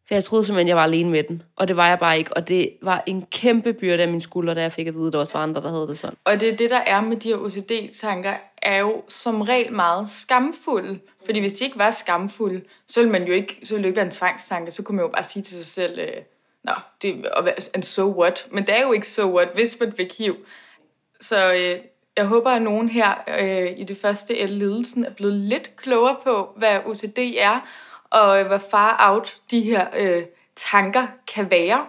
[0.09, 1.43] For jeg troede simpelthen, jeg var alene med den.
[1.55, 2.37] Og det var jeg bare ikke.
[2.37, 5.13] Og det var en kæmpe byrde af min skulder, da jeg fik at vide, at
[5.13, 6.17] der også var andre, der havde det sådan.
[6.23, 10.09] Og det er det, der er med de her OCD-tanker, er jo som regel meget
[10.09, 10.99] skamfulde.
[11.25, 13.95] Fordi hvis de ikke var skamfulde, så ville man jo ikke, så ville det ikke
[13.95, 14.71] være en tvangstanke.
[14.71, 16.21] Så kunne man jo bare sige til sig selv, øh,
[16.63, 18.47] nå, det er en so what.
[18.51, 20.35] Men det er jo ikke so what, hvis man fik hiv.
[21.21, 21.79] Så øh,
[22.17, 26.15] jeg håber, at nogen her øh, i det første el ledelsen er blevet lidt klogere
[26.23, 27.59] på, hvad OCD er,
[28.09, 30.23] og øh, hvor far out de her øh,
[30.55, 31.85] tanker kan være,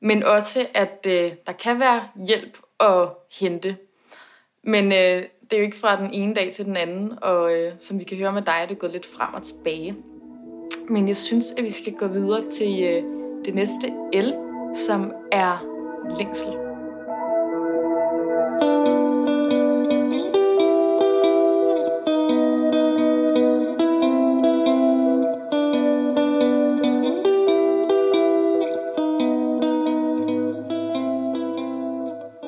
[0.00, 3.08] men også at øh, der kan være hjælp at
[3.40, 3.76] hente.
[4.62, 7.72] Men øh, det er jo ikke fra den ene dag til den anden, og øh,
[7.78, 9.96] som vi kan høre med dig, er det gået lidt frem og tilbage.
[10.88, 13.02] Men jeg synes, at vi skal gå videre til øh,
[13.44, 14.34] det næste L,
[14.74, 15.58] som er
[16.18, 16.65] længsel.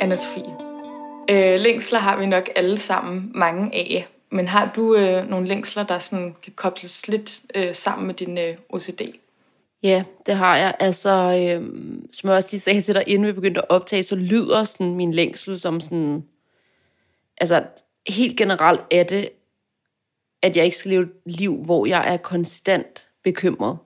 [0.08, 0.56] Anna Sofie.
[1.30, 5.82] Øh, længsler har vi nok alle sammen mange af, men har du øh, nogle længsler,
[5.82, 9.00] der sådan kan kobles lidt øh, sammen med din øh, OCD?
[9.82, 10.74] Ja, det har jeg.
[10.80, 11.68] Altså, øh,
[12.12, 14.94] som jeg også lige sagde til dig, inden vi begyndte at optage, så lyder sådan
[14.94, 16.24] min længsel som sådan...
[17.38, 17.64] Altså,
[18.08, 19.30] helt generelt er det,
[20.42, 23.78] at jeg ikke skal leve et liv, hvor jeg er konstant bekymret.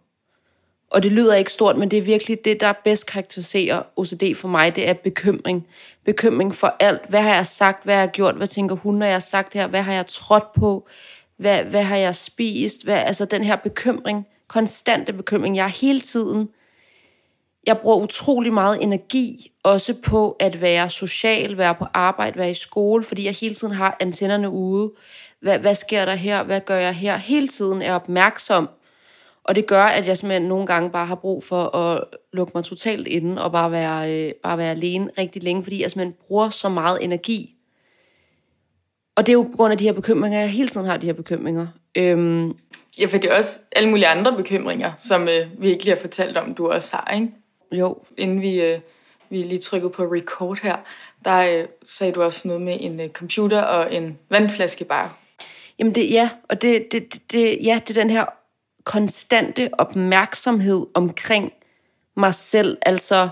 [0.93, 4.49] Og det lyder ikke stort, men det er virkelig det, der bedst karakteriserer OCD for
[4.49, 5.67] mig, det er bekymring.
[6.05, 7.01] Bekymring for alt.
[7.09, 7.85] Hvad har jeg sagt?
[7.85, 8.35] Hvad har jeg gjort?
[8.35, 9.67] Hvad tænker hun, når jeg har sagt her?
[9.67, 10.89] Hvad har jeg trådt på?
[11.37, 12.85] Hvad, hvad har jeg spist?
[12.85, 15.57] Hvad, altså den her bekymring, konstante bekymring.
[15.57, 16.49] Jeg er hele tiden,
[17.67, 22.55] jeg bruger utrolig meget energi også på at være social, være på arbejde, være i
[22.55, 24.93] skole, fordi jeg hele tiden har antennerne ude.
[25.41, 26.43] Hvad, hvad sker der her?
[26.43, 27.17] Hvad gør jeg her?
[27.17, 28.69] Hele tiden er opmærksom
[29.45, 32.65] og det gør, at jeg simpelthen nogle gange bare har brug for at lukke mig
[32.65, 36.49] totalt inde og bare være, øh, bare være alene rigtig længe, fordi jeg simpelthen bruger
[36.49, 37.55] så meget energi.
[39.17, 41.07] Og det er jo på grund af de her bekymringer, jeg hele tiden har de
[41.07, 41.67] her bekymringer.
[41.95, 42.57] Øhm,
[42.99, 46.01] ja, for det er også alle mulige andre bekymringer, som øh, vi ikke lige har
[46.01, 47.29] fortalt om, du også har, ikke?
[47.73, 47.99] Jo.
[48.19, 48.81] Inden vi, øh,
[49.31, 50.77] vi lige trykkede på record her,
[51.25, 55.11] der øh, sagde du også noget med en øh, computer og en vandflaske bare.
[55.79, 58.25] Jamen det, ja, og det, det, det, ja, det er den her
[58.85, 61.53] konstante opmærksomhed omkring
[62.17, 62.79] mig selv.
[62.83, 63.29] Altså,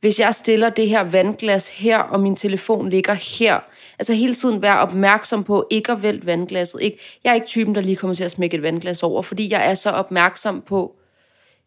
[0.00, 3.60] hvis jeg stiller det her vandglas her, og min telefon ligger her,
[3.98, 6.82] altså hele tiden være opmærksom på ikke at vælte vandglasset.
[6.82, 6.98] Ikke?
[7.24, 9.70] Jeg er ikke typen, der lige kommer til at smække et vandglas over, fordi jeg
[9.70, 10.96] er så opmærksom på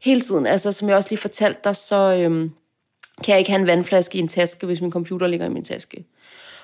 [0.02, 0.46] hele tiden.
[0.46, 2.52] Altså, som jeg også lige fortalte dig, så øhm,
[3.24, 5.64] kan jeg ikke have en vandflaske i en taske, hvis min computer ligger i min
[5.64, 6.06] taske.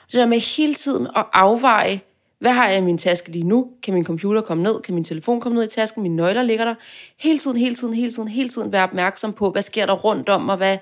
[0.07, 2.01] Så det der med hele tiden at afveje,
[2.39, 3.67] hvad har jeg i min taske lige nu?
[3.83, 4.81] Kan min computer komme ned?
[4.81, 6.03] Kan min telefon komme ned i tasken?
[6.03, 6.75] Mine nøgler ligger der.
[7.17, 10.29] Hele tiden, hele tiden, hele tiden, hele tiden være opmærksom på, hvad sker der rundt
[10.29, 10.57] om mig?
[10.57, 10.77] Hvad...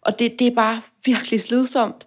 [0.00, 2.06] Og det, det er bare virkelig slidsomt.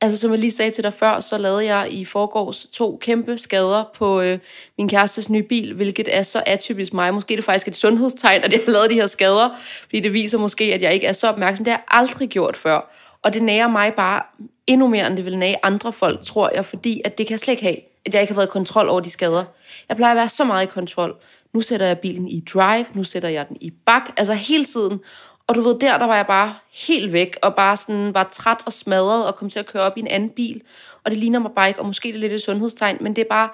[0.00, 3.38] Altså, som jeg lige sagde til dig før, så lavede jeg i forgårs to kæmpe
[3.38, 4.38] skader på øh,
[4.78, 7.14] min kærestes nye bil, hvilket er så atypisk mig.
[7.14, 9.50] Måske er det faktisk et sundhedstegn, at jeg har lavet de her skader,
[9.82, 11.64] fordi det viser måske, at jeg ikke er så opmærksom.
[11.64, 12.92] Det har jeg aldrig gjort før.
[13.22, 14.22] Og det nærer mig bare
[14.66, 17.40] endnu mere, end det vil nære andre folk, tror jeg, fordi at det kan jeg
[17.40, 19.44] slet ikke have at jeg ikke har været i kontrol over de skader.
[19.88, 21.16] Jeg plejer at være så meget i kontrol.
[21.52, 25.00] Nu sætter jeg bilen i drive, nu sætter jeg den i bak, altså hele tiden.
[25.46, 28.58] Og du ved, der, der var jeg bare helt væk, og bare sådan var træt
[28.66, 30.62] og smadret, og kom til at køre op i en anden bil.
[31.04, 33.22] Og det ligner mig bare ikke, og måske det er lidt et sundhedstegn, men det
[33.22, 33.48] er bare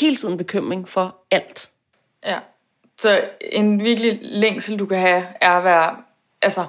[0.00, 1.70] hele tiden bekymring for alt.
[2.24, 2.38] Ja,
[2.98, 3.20] så
[3.52, 5.96] en virkelig længsel, du kan have, er at være
[6.42, 6.66] altså,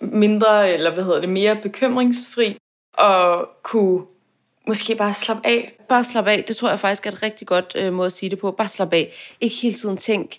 [0.00, 2.58] mindre, eller hvad hedder det, mere bekymringsfri,
[2.92, 4.06] og kunne
[4.66, 5.72] måske bare slappe af.
[5.88, 6.44] Bare slappe af.
[6.48, 8.50] Det tror jeg faktisk er et rigtig godt øh, måde at sige det på.
[8.50, 9.12] Bare slappe af.
[9.40, 10.38] Ikke hele tiden tænk,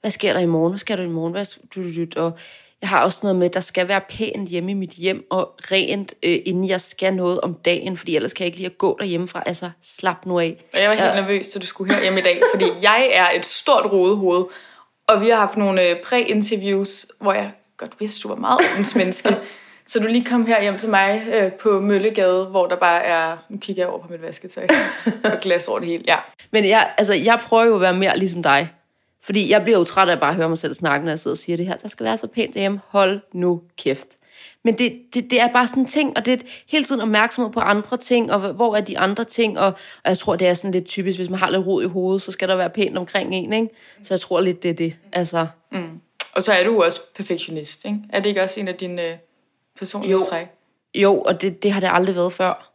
[0.00, 0.72] hvad sker der i morgen?
[0.72, 1.32] Hvad sker der i morgen?
[1.32, 2.16] Hvad...
[2.16, 2.38] Og
[2.80, 5.54] jeg har også noget med, at der skal være pænt hjemme i mit hjem, og
[5.72, 8.78] rent, øh, inden jeg skal noget om dagen, fordi ellers kan jeg ikke lide at
[8.78, 9.42] gå derhjemmefra.
[9.46, 10.56] Altså, slap nu af.
[10.74, 11.14] Og jeg var helt ja.
[11.14, 14.44] nervøs, så du skulle her hjem i dag, fordi jeg er et stort rodehoved,
[15.06, 18.60] og vi har haft nogle øh, præ-interviews, hvor jeg godt vidste, du var meget
[18.96, 19.28] menneske.
[19.90, 23.36] Så du lige kom her hjem til mig øh, på Møllegade, hvor der bare er...
[23.48, 24.66] Nu kigger jeg over på mit vasketøj
[25.24, 26.04] og glas over det hele.
[26.06, 26.16] Ja.
[26.50, 28.70] Men jeg, altså, jeg prøver jo at være mere ligesom dig.
[29.22, 31.34] Fordi jeg bliver jo træt af at bare høre mig selv snakke, når jeg sidder
[31.34, 31.76] og siger det her.
[31.76, 32.80] Der skal være så pænt hjemme.
[32.86, 34.08] Hold nu kæft.
[34.64, 37.52] Men det, det, det er bare sådan en ting, og det er hele tiden opmærksomhed
[37.52, 39.66] på andre ting, og hvor er de andre ting, og,
[40.04, 42.22] og jeg tror, det er sådan lidt typisk, hvis man har lidt rod i hovedet,
[42.22, 43.68] så skal der være pænt omkring en, ikke?
[44.02, 44.96] Så jeg tror lidt, det er det.
[45.12, 45.46] Altså.
[45.72, 46.00] Mm.
[46.32, 47.98] Og så er du også perfektionist, ikke?
[48.12, 49.16] Er det ikke også en af dine øh,
[49.80, 50.46] personlighedstræk.
[50.94, 52.66] Jo, jo og det, det har det aldrig været før.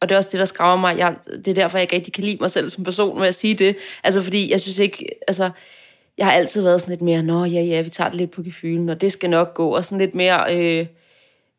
[0.00, 0.98] Og det er også det, der skræmmer mig.
[0.98, 3.34] Jeg, det er derfor, jeg ikke rigtig kan lide mig selv som person, når jeg
[3.34, 3.76] sige det.
[4.04, 5.06] Altså, fordi jeg synes ikke...
[5.28, 5.50] Altså,
[6.18, 8.42] jeg har altid været sådan lidt mere, nå ja, ja, vi tager det lidt på
[8.42, 9.68] gefylen, og det skal nok gå.
[9.76, 10.86] Og sådan lidt mere øh,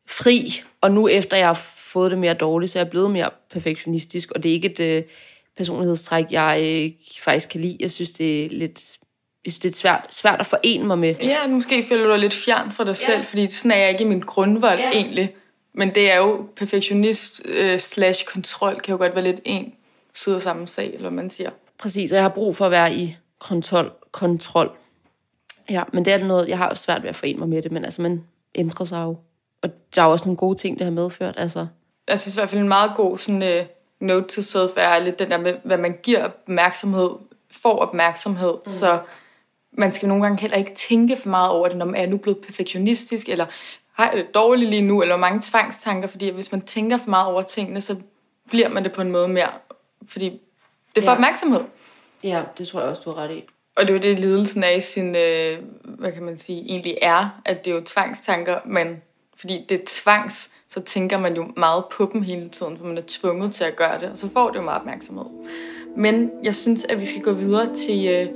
[0.08, 0.62] fri.
[0.80, 4.32] Og nu efter jeg har fået det mere dårligt, så er jeg blevet mere perfektionistisk.
[4.32, 5.02] Og det er ikke et øh,
[5.56, 6.90] personlighedstræk, jeg øh,
[7.20, 7.76] faktisk kan lide.
[7.80, 8.98] Jeg synes, det er lidt
[9.44, 11.14] det er svært, svært at forene mig med.
[11.22, 13.06] Ja, måske føler du dig lidt fjern for dig ja.
[13.06, 14.90] selv, fordi sådan er jeg ikke i min grundvold ja.
[14.90, 15.34] egentlig.
[15.72, 19.74] Men det er jo perfektionist øh, slash kontrol, kan jo godt være lidt en
[20.14, 21.50] side af samme sag, eller hvad man siger.
[21.78, 23.92] Præcis, og jeg har brug for at være i kontrol.
[24.12, 24.70] kontrol.
[25.70, 27.84] Ja, men det er noget, jeg har svært ved at forene mig med det, men
[27.84, 29.16] altså, man ændrer sig jo.
[29.62, 31.34] Og der er også nogle gode ting, det har medført.
[31.38, 31.66] Altså.
[32.08, 33.66] Jeg synes i hvert fald en meget god sådan, uh,
[34.00, 37.10] note to self er lidt den der med, hvad man giver opmærksomhed,
[37.50, 38.54] får opmærksomhed.
[38.64, 38.70] Mm.
[38.70, 38.98] Så
[39.78, 42.16] man skal nogle gange heller ikke tænke for meget over det, når man er nu
[42.16, 43.46] blevet perfektionistisk, eller
[43.92, 47.26] har jeg det dårligt lige nu, eller mange tvangstanker, fordi hvis man tænker for meget
[47.26, 47.96] over tingene, så
[48.48, 49.50] bliver man det på en måde mere,
[50.08, 50.40] fordi
[50.94, 51.14] det får ja.
[51.14, 51.60] opmærksomhed.
[52.22, 53.44] Ja, det tror jeg også, du har ret i.
[53.76, 57.40] Og det er jo det, lidelsen af sin, øh, hvad kan man sige, egentlig er,
[57.44, 59.02] at det er jo tvangstanker, men
[59.36, 62.98] fordi det er tvangs, så tænker man jo meget på dem hele tiden, for man
[62.98, 65.24] er tvunget til at gøre det, og så får det jo meget opmærksomhed.
[65.96, 68.28] Men jeg synes, at vi skal gå videre til øh,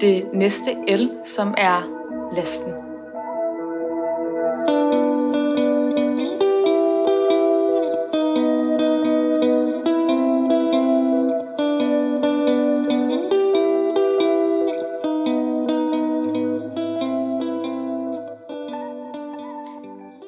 [0.00, 1.82] det næste L, som er
[2.36, 2.83] lasten.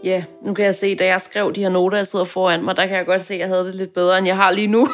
[0.07, 2.77] Ja, nu kan jeg se, da jeg skrev de her noter, jeg sidder foran mig,
[2.77, 4.67] der kan jeg godt se, at jeg havde det lidt bedre, end jeg har lige
[4.67, 4.87] nu.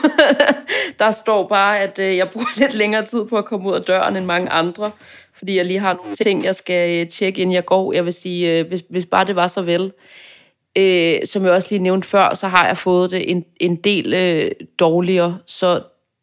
[0.98, 3.83] der står bare, at øh, jeg bruger lidt længere tid på at komme ud af
[3.83, 4.90] døren end mange andre,
[5.35, 7.92] fordi jeg lige har nogle ting, jeg skal øh, tjekke, inden jeg går.
[7.92, 9.92] Jeg vil sige, øh, hvis, hvis bare det var så vel.
[10.79, 14.14] Øh, som jeg også lige nævnte før, så har jeg fået det en, en del
[14.14, 15.83] øh, dårligere, så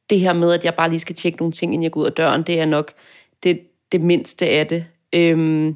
[0.10, 2.06] det her med, at jeg bare lige skal tjekke nogle ting, inden jeg går ud
[2.06, 2.94] af døren, det er nok
[3.44, 3.60] det,
[3.92, 4.86] det mindste af det.
[5.14, 5.74] Øh,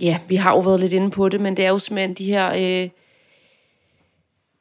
[0.00, 2.24] ja, vi har jo været lidt inde på det, men det er jo simpelthen de
[2.24, 2.90] her øh,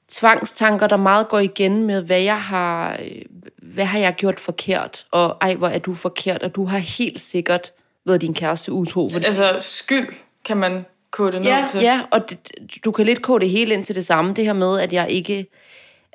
[0.08, 3.22] tvangstanker, der meget går igen med, hvad jeg har, øh,
[3.62, 7.20] hvad har jeg gjort forkert, og ej, hvor er du forkert, og du har helt
[7.20, 7.74] sikkert
[8.06, 9.10] været din kæreste utro.
[9.10, 9.26] Fordi...
[9.26, 10.08] Altså skyld
[10.46, 11.82] kan man kode det ned ja, til.
[11.82, 12.52] Ja, og det,
[12.86, 15.10] du kan lidt kode det hele ind til det samme, det her med, at jeg
[15.10, 15.48] ikke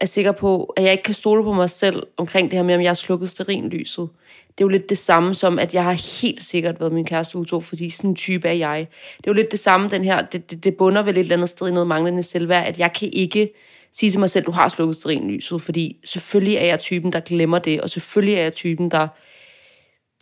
[0.00, 2.74] er sikker på, at jeg ikke kan stole på mig selv omkring det her med,
[2.74, 4.08] om jeg har slukket sterinlyset
[4.60, 7.38] det er jo lidt det samme som, at jeg har helt sikkert været min kæreste
[7.38, 8.86] utro, fordi sådan en type er jeg.
[9.16, 11.36] Det er jo lidt det samme, den her, det, det, det bunder vel et eller
[11.36, 13.52] andet sted i noget manglende selvværd, at jeg kan ikke
[13.92, 17.58] sige til mig selv, du har slukket sterinlyset, fordi selvfølgelig er jeg typen, der glemmer
[17.58, 19.08] det, og selvfølgelig er jeg typen, der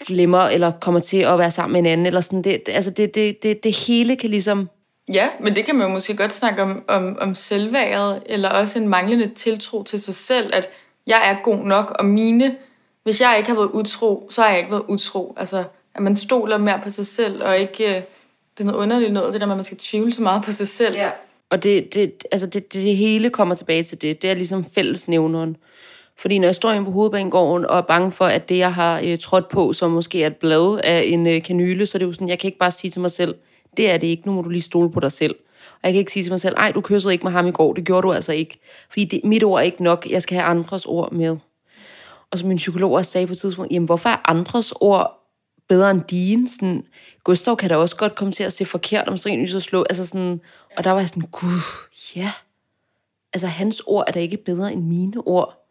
[0.06, 3.14] glemmer eller kommer til at være sammen med en anden, eller sådan, det, altså det,
[3.14, 4.68] det, det, det hele kan ligesom...
[5.12, 8.78] Ja, men det kan man jo måske godt snakke om, om, om selvværdet, eller også
[8.78, 10.68] en manglende tiltro til sig selv, at
[11.06, 12.56] jeg er god nok, og mine
[13.08, 15.34] hvis jeg ikke har været utro, så har jeg ikke været utro.
[15.36, 17.96] Altså, at man stoler mere på sig selv, og ikke...
[17.96, 18.02] Øh,
[18.58, 20.52] det er noget underligt noget, det der med, at man skal tvivle så meget på
[20.52, 20.94] sig selv.
[20.96, 21.10] Ja.
[21.50, 24.22] Og det, det, altså det, det, det hele kommer tilbage til det.
[24.22, 25.56] Det er ligesom fællesnævneren.
[26.16, 29.00] Fordi når jeg står inde på hovedbanegården og er bange for, at det, jeg har
[29.04, 32.06] øh, trådt på, som måske er et blad af en øh, kanyle, så er det
[32.06, 33.34] jo sådan, jeg kan ikke bare sige til mig selv,
[33.78, 35.36] det er det ikke, nu må du lige stole på dig selv.
[35.72, 37.50] Og jeg kan ikke sige til mig selv, ej, du kyssede ikke med ham i
[37.50, 38.58] går, det gjorde du altså ikke.
[38.88, 41.36] Fordi det, mit ord er ikke nok, jeg skal have andres ord med.
[42.30, 45.28] Og som min psykolog også sagde på et tidspunkt, jamen hvorfor er andres ord
[45.68, 46.48] bedre end dine?
[46.48, 46.86] Sådan,
[47.24, 49.82] Gustav kan da også godt komme til at se forkert om strinlys og slå.
[49.82, 50.40] Altså sådan,
[50.76, 51.60] og der var jeg sådan, gud,
[52.16, 52.32] ja.
[53.32, 55.66] Altså hans ord er da ikke bedre end mine ord.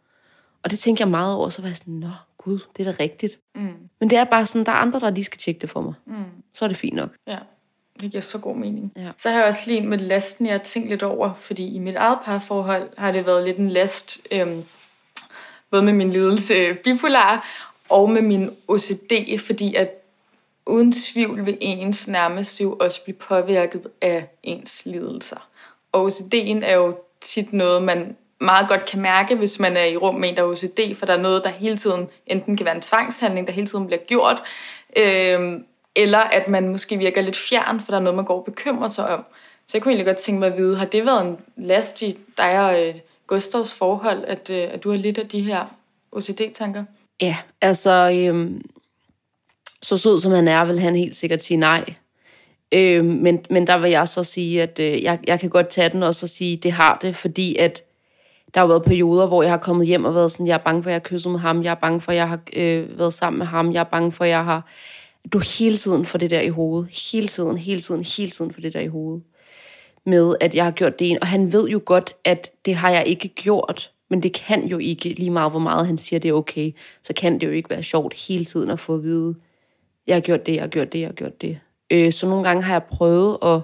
[0.63, 2.97] Og det tænker jeg meget over, så var jeg sådan, nå gud, det er da
[3.03, 3.39] rigtigt.
[3.55, 3.73] Mm.
[3.99, 5.93] Men det er bare sådan, der er andre, der lige skal tjekke det for mig.
[6.05, 6.23] Mm.
[6.53, 7.09] Så er det fint nok.
[7.27, 7.37] Ja,
[8.01, 8.91] det giver så god mening.
[8.95, 9.09] Ja.
[9.17, 11.95] Så har jeg også lige med lasten, jeg har tænkt lidt over, fordi i mit
[11.95, 14.63] eget parforhold har det været lidt en last, øhm,
[15.71, 17.47] både med min lidelse bipolar
[17.89, 19.89] og med min OCD, fordi at
[20.65, 25.47] uden tvivl vil ens nærmest jo også blive påvirket af ens lidelser.
[25.91, 29.97] Og OCD'en er jo tit noget, man meget godt kan mærke, hvis man er i
[29.97, 32.65] rum med en, der er OCD, for der er noget, der hele tiden enten kan
[32.65, 34.43] være en tvangshandling, der hele tiden bliver gjort,
[34.95, 35.59] øh,
[35.97, 38.87] eller at man måske virker lidt fjern, for der er noget, man går og bekymrer
[38.87, 39.25] sig om.
[39.67, 42.17] Så jeg kunne egentlig godt tænke mig at vide, har det været en last i
[42.37, 42.95] dig og øh,
[43.27, 45.65] Gustavs forhold, at, øh, at du har lidt af de her
[46.11, 46.83] OCD-tanker?
[47.21, 48.61] Ja, altså, øhm,
[49.81, 51.93] så sød som han er, vil han helt sikkert sige nej.
[52.71, 55.89] Øhm, men, men der vil jeg så sige, at øh, jeg, jeg kan godt tage
[55.89, 57.83] den og så sige, det har det, fordi at
[58.53, 60.83] der har været perioder, hvor jeg har kommet hjem og været sådan, jeg er bange
[60.83, 62.99] for, at jeg har kysset med ham, jeg er bange for, at jeg har øh,
[62.99, 64.67] været sammen med ham, jeg er bange for, at jeg har...
[65.33, 66.89] Du hele tiden får det der i hovedet.
[67.11, 69.23] Hele tiden, hele tiden, hele tiden får det der i hovedet
[70.05, 71.19] med, at jeg har gjort det ene.
[71.21, 73.91] Og han ved jo godt, at det har jeg ikke gjort.
[74.09, 76.71] Men det kan jo ikke, lige meget hvor meget han siger, det er okay,
[77.03, 79.35] så kan det jo ikke være sjovt hele tiden at få at vide,
[80.07, 81.59] jeg har gjort det, jeg har gjort det, jeg har gjort det.
[81.91, 83.61] Øh, så nogle gange har jeg prøvet at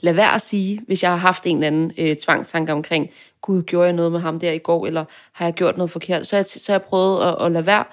[0.00, 3.62] lade være at sige, hvis jeg har haft en eller anden øh, tvangstanke omkring, gud,
[3.62, 6.36] gjorde jeg noget med ham der i går, eller har jeg gjort noget forkert, så
[6.36, 7.84] har jeg, så jeg prøvet at, at lade være.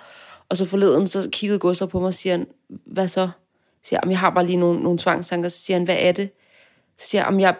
[0.49, 3.29] Og så forleden, så kiggede Gustav på mig og siger, hvad så?
[3.83, 5.49] Så siger jeg, jeg har bare lige nogle, nogle tvangstanker.
[5.49, 6.29] Så siger han, hvad er det?
[6.97, 7.55] Så siger jeg, jeg,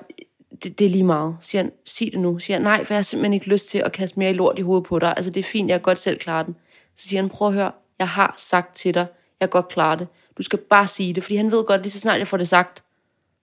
[0.64, 1.38] det, det er lige meget.
[1.42, 2.40] Så siger han, sig det nu.
[2.40, 4.34] Så siger han, nej, for jeg har simpelthen ikke lyst til at kaste mere i
[4.34, 5.14] lort i hovedet på dig.
[5.18, 6.56] Altså, det er fint, jeg kan godt selv klare den.
[6.96, 9.08] Så siger han, prøv at høre, jeg har sagt til dig,
[9.40, 10.08] jeg kan godt klare det.
[10.38, 12.48] Du skal bare sige det, fordi han ved godt, lige så snart jeg får det
[12.48, 12.84] sagt,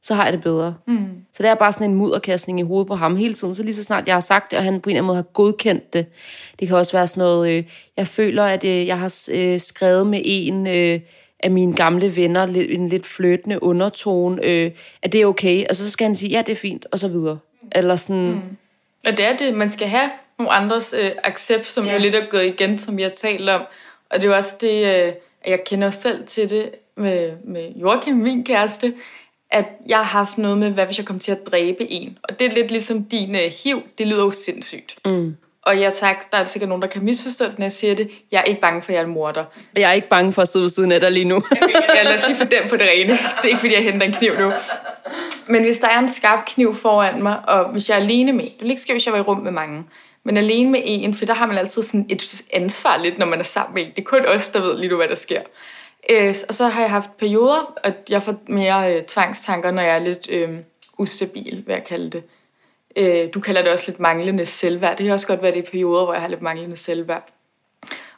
[0.03, 0.75] så har jeg det bedre.
[0.87, 1.09] Mm.
[1.33, 3.55] Så det er bare sådan en mudderkastning i hovedet på ham hele tiden.
[3.55, 5.17] Så lige så snart jeg har sagt det, og han på en eller anden måde
[5.17, 6.07] har godkendt det.
[6.61, 7.65] Det kan også være sådan noget, øh,
[7.97, 10.67] jeg føler, at øh, jeg har øh, skrevet med en...
[10.67, 11.01] Øh,
[11.43, 14.71] af mine gamle venner lidt, en lidt fløtende undertone, øh,
[15.03, 17.09] at det er okay, og så skal han sige, ja, det er fint, og så
[17.09, 17.39] videre.
[17.73, 18.31] Eller sådan...
[18.31, 18.57] Mm.
[19.07, 21.93] Og det er det, man skal have nogle andres øh, accept, som ja.
[21.93, 23.63] jo lidt er gået igen, som vi har talt om.
[24.11, 25.13] Og det er også det, øh,
[25.47, 28.95] jeg kender selv til det med, med Joachim, min kæreste,
[29.53, 32.19] at jeg har haft noget med, hvad hvis jeg kommer til at dræbe en.
[32.23, 34.97] Og det er lidt ligesom din øh, hiv, det lyder jo sindssygt.
[35.05, 35.37] Mm.
[35.63, 38.11] Og ja tak, der er sikkert nogen, der kan misforstå det, når jeg siger det.
[38.33, 39.45] Jeg er ikke bange for, at jeg er en morder.
[39.77, 41.43] Jeg er ikke bange for at sidde ved siden af dig lige nu.
[41.95, 43.13] ja, lad os lige få dem på det rene.
[43.13, 44.53] Det er ikke, fordi jeg henter en kniv nu.
[45.49, 48.45] Men hvis der er en skarp kniv foran mig, og hvis jeg er alene med,
[48.45, 49.85] det vil ikke ske, hvis jeg var i rum med mange,
[50.25, 53.39] men alene med en, for der har man altid sådan et ansvar lidt, når man
[53.39, 53.91] er sammen med en.
[53.91, 55.41] Det er kun os, der ved lige nu, hvad der sker.
[56.11, 59.95] Øh, og så har jeg haft perioder, at jeg får mere øh, tvangstanker, når jeg
[59.95, 60.59] er lidt øh,
[60.99, 62.23] ustabil, hvad jeg kalde det.
[62.97, 64.97] Øh, du kalder det også lidt manglende selvværd.
[64.97, 67.29] Det kan også godt være, det er perioder, hvor jeg har lidt manglende selvværd.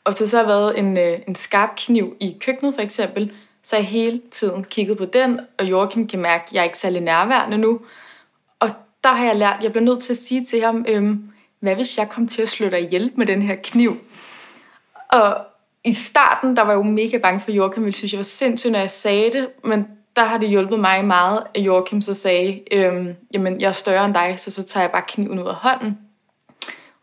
[0.04, 3.76] Og hvis så har været en, øh, en skarp kniv i køkkenet for eksempel, så
[3.76, 7.00] jeg hele tiden kigget på den, og Joachim kan mærke, at jeg er ikke særlig
[7.00, 7.80] nærværende nu.
[8.60, 8.70] Og
[9.04, 11.74] der har jeg lært, at jeg bliver nødt til at sige til ham, øhm, hvad
[11.74, 13.96] hvis jeg kom til at slå dig ihjel med den her kniv?
[15.08, 15.36] Og
[15.84, 18.70] i starten, der var jeg jo mega bange for Joachim, jeg synes, jeg var sindssyg,
[18.70, 22.60] når jeg sagde det, men der har det hjulpet mig meget, at Joachim så sagde,
[22.72, 25.54] øhm, jamen, jeg er større end dig, så så tager jeg bare kniven ud af
[25.54, 25.98] hånden.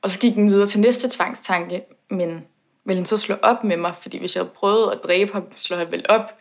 [0.02, 2.46] Og så gik den videre til næste tvangstanke, men
[2.86, 5.44] ville han så slå op med mig, fordi hvis jeg havde prøvet at dræbe ham,
[5.56, 6.34] slår han vel op.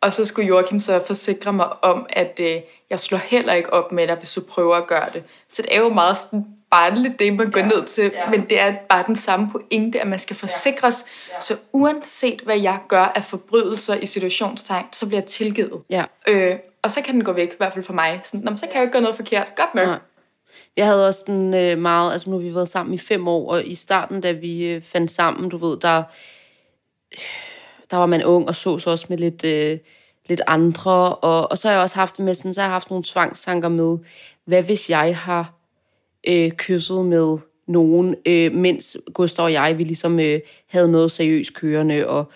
[0.00, 3.92] Og så skulle Joachim så forsikre mig om, at øh, jeg slår heller ikke op
[3.92, 5.24] med dig, hvis du prøver at gøre det.
[5.48, 8.30] Så det er jo meget sådan barnligt, det man går ja, ned til, ja.
[8.30, 11.04] men det er bare den samme pointe, at man skal forsikres.
[11.28, 11.34] Ja.
[11.34, 11.40] Ja.
[11.40, 15.82] Så uanset hvad jeg gør af forbrydelser i situationstegn, så bliver jeg tilgivet.
[15.90, 16.04] Ja.
[16.28, 18.20] Øh, og så kan den gå væk, i hvert fald for mig.
[18.24, 19.46] Sådan, så kan jeg jo ikke gøre noget forkert.
[19.56, 19.88] Godt nok.
[19.88, 19.94] Ja.
[20.76, 23.52] Jeg havde også den øh, meget, altså nu har vi været sammen i fem år,
[23.52, 26.02] og i starten, da vi øh, fandt sammen, du ved, der,
[27.90, 29.78] der var man ung og så så også med lidt, øh,
[30.28, 32.74] lidt andre, og, og så har jeg også haft det med sådan, så har jeg
[32.74, 33.98] haft nogle tvangstanker med,
[34.44, 35.61] hvad hvis jeg har
[36.26, 41.54] øh, kysset med nogen, øh, mens Gustav og jeg, vi ligesom øh, havde noget seriøst
[41.54, 42.30] kørende, og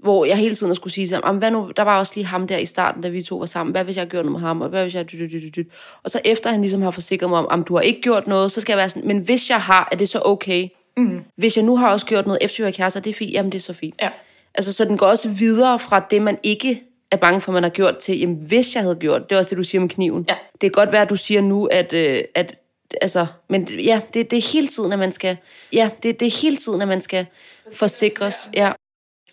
[0.00, 2.46] hvor jeg hele tiden skulle sige til ham, hvad nu, der var også lige ham
[2.46, 4.60] der i starten, da vi to var sammen, hvad hvis jeg gjorde noget med ham,
[4.60, 5.12] og hvad hvis jeg...
[5.12, 5.66] Dyt, dyt, dyt.
[6.02, 8.52] Og så efter han ligesom har forsikret mig om, om du har ikke gjort noget,
[8.52, 10.68] så skal jeg være sådan, men hvis jeg har, er det så okay?
[10.96, 11.20] Mm.
[11.36, 13.58] Hvis jeg nu har også gjort noget efter jeg kærester, det er fint, jamen det
[13.58, 13.94] er så fint.
[14.02, 14.08] Ja.
[14.54, 17.70] Altså, så den går også videre fra det, man ikke er bange for, man har
[17.70, 20.24] gjort til, jamen hvis jeg havde gjort, det er også det, du siger med kniven.
[20.28, 20.34] Ja.
[20.52, 22.56] Det kan godt være, at du siger nu, at, øh, at
[23.00, 25.36] altså, men ja, det, det er hele tiden, at man skal,
[25.72, 27.26] ja, det, det er hele tiden, at man skal
[27.72, 28.50] forsikres.
[28.54, 28.72] Ja.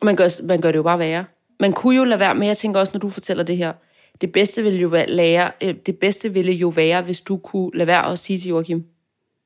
[0.02, 1.26] Man gør, man gør det jo bare værre.
[1.60, 3.74] Man kunne jo lade være med, jeg tænker også, når du fortæller det her,
[4.22, 7.72] det bedste ville jo være, lære, øh, det bedste ville jo være, hvis du kunne
[7.74, 8.86] lade være at sige til Joachim.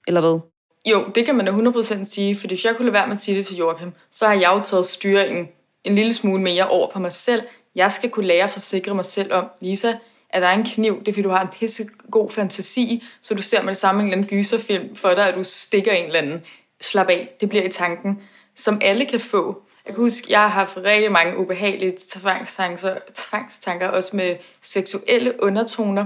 [0.08, 0.40] Eller hvad?
[0.86, 3.20] Jo, det kan man da 100% sige, for hvis jeg kunne lade være med at
[3.20, 5.48] sige det til Joachim, så har jeg jo taget styringen
[5.84, 7.42] en lille smule mere over på mig selv.
[7.76, 9.94] Jeg skal kunne lære at forsikre mig selv om, Lisa,
[10.34, 13.42] at der er en kniv, det er fordi, du har en pissegod fantasi, så du
[13.42, 16.20] ser med det samme en eller anden gyserfilm for dig, at du stikker en eller
[16.20, 16.42] anden.
[16.82, 18.24] Slap af, det bliver i tanken,
[18.56, 19.62] som alle kan få.
[19.86, 26.06] Jeg kan huske, jeg har haft rigtig mange ubehagelige tvangstanker, tvangstanker også med seksuelle undertoner,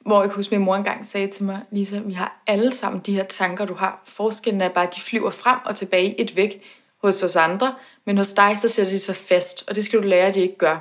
[0.00, 3.02] hvor jeg kan huske, min mor engang sagde til mig, Lisa, vi har alle sammen
[3.06, 4.02] de her tanker, du har.
[4.06, 6.62] Forskellen er bare, at de flyver frem og tilbage et væk
[7.02, 10.04] hos os andre, men hos dig, så sætter de sig fast, og det skal du
[10.04, 10.78] lære, at de ikke gør.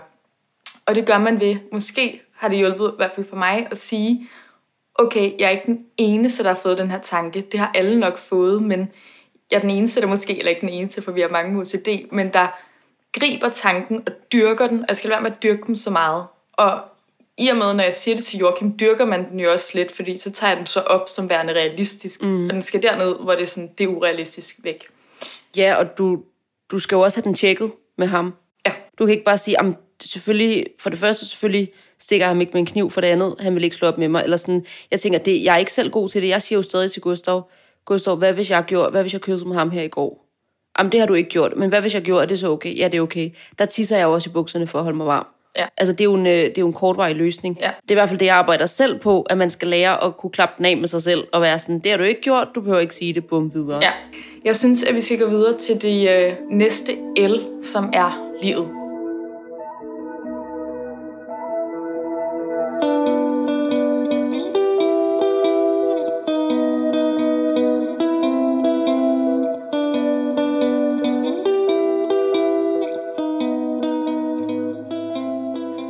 [0.86, 3.78] Og det gør man ved, måske har det hjulpet, i hvert fald for mig, at
[3.78, 4.28] sige,
[4.96, 7.42] okay, jeg er ikke den eneste, der har fået den her tanke.
[7.42, 8.92] Det har alle nok fået, men
[9.52, 11.62] jeg er den eneste, der måske, eller ikke den eneste, for vi har mange med
[11.62, 12.48] OCD, men der
[13.20, 16.26] griber tanken og dyrker den, og jeg skal være med at dyrke dem så meget.
[16.54, 16.82] Og
[17.38, 19.96] i og med, når jeg siger det til Joachim, dyrker man den jo også lidt,
[19.96, 22.46] fordi så tager jeg den så op som værende realistisk, mm.
[22.46, 24.88] og den skal derned, hvor det er, sådan, det er urealistisk væk.
[25.58, 26.24] Ja, og du,
[26.72, 28.34] du skal jo også have den tjekket med ham.
[28.66, 28.72] Ja.
[29.00, 32.60] Du kan ikke bare sige, om selvfølgelig, for det første selvfølgelig stikker ham ikke med
[32.60, 34.24] en kniv, for det andet, han vil ikke slå op med mig.
[34.24, 36.28] Eller sådan, jeg tænker, det, jeg er ikke selv god til det.
[36.28, 37.50] Jeg siger jo stadig til Gustav,
[37.86, 40.26] Gustav, hvad hvis jeg gjorde, hvad hvis jeg kørte med ham her i går?
[40.80, 42.78] Jamen, det har du ikke gjort, men hvad hvis jeg gjorde, er det så okay?
[42.78, 43.30] Ja, det er okay.
[43.60, 45.28] Der tisser jeg også i bukserne for at holde mig varm.
[45.58, 45.66] Ja.
[45.78, 47.58] Altså, det er, jo en, øh, det er jo en kortvarig løsning.
[47.62, 47.72] Ja.
[47.82, 50.18] Det er i hvert fald det, jeg arbejder selv på, at man skal lære at
[50.18, 52.48] kunne klappe den af med sig selv, og være sådan, det har du ikke gjort,
[52.56, 53.80] du behøver ikke sige det, bum videre.
[53.82, 53.92] Ja.
[54.46, 58.79] Jeg synes, at vi skal gå videre til det øh, næste L, som er livet.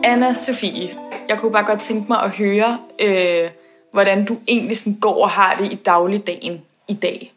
[0.09, 0.89] Anna Sofie,
[1.29, 3.49] jeg kunne bare godt tænke mig at høre, øh,
[3.93, 7.33] hvordan du egentlig sådan går og har det i dagligdagen i dag.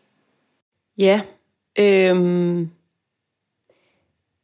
[0.98, 1.20] Ja,
[1.78, 2.70] øhm,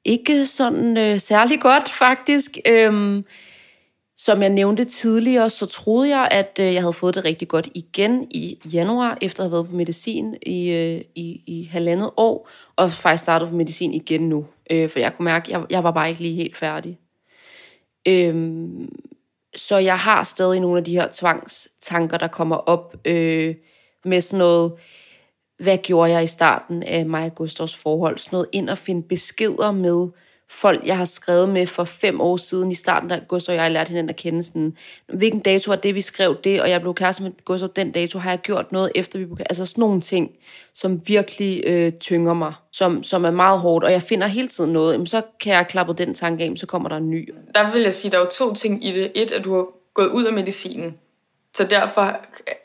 [0.04, 2.58] ikke sådan øh, særlig godt faktisk.
[2.66, 3.24] Øhm,
[4.16, 7.68] som jeg nævnte tidligere, så troede jeg, at øh, jeg havde fået det rigtig godt
[7.74, 12.48] igen i januar, efter at have været på medicin i, øh, i, i halvandet år,
[12.76, 14.46] og faktisk startet på medicin igen nu.
[14.70, 16.98] Øh, for jeg kunne mærke, at jeg, jeg var bare ikke lige helt færdig.
[18.08, 18.88] Øhm,
[19.56, 23.54] så jeg har stadig nogle af de her tvangstanker, der kommer op øh,
[24.04, 24.72] med sådan noget,
[25.58, 28.18] hvad gjorde jeg i starten af mig og Gustavs forhold?
[28.18, 30.08] Sådan noget ind og finde beskeder med
[30.50, 32.70] folk, jeg har skrevet med for fem år siden.
[32.70, 34.76] I starten, da Gustav og jeg lærte hinanden at kende sådan,
[35.06, 38.18] hvilken dato er det, vi skrev det, og jeg blev kæreste med Gustav den dato,
[38.18, 40.30] har jeg gjort noget efter vi blev Altså sådan nogle ting,
[40.74, 44.72] som virkelig øh, tynger mig, som, som er meget hårdt, og jeg finder hele tiden
[44.72, 47.34] noget, jamen, så kan jeg klappe den tanke af, så kommer der en ny.
[47.54, 49.12] Der vil jeg sige, der er jo to ting i det.
[49.14, 50.94] Et, at du har gået ud af medicinen,
[51.56, 52.16] Så derfor,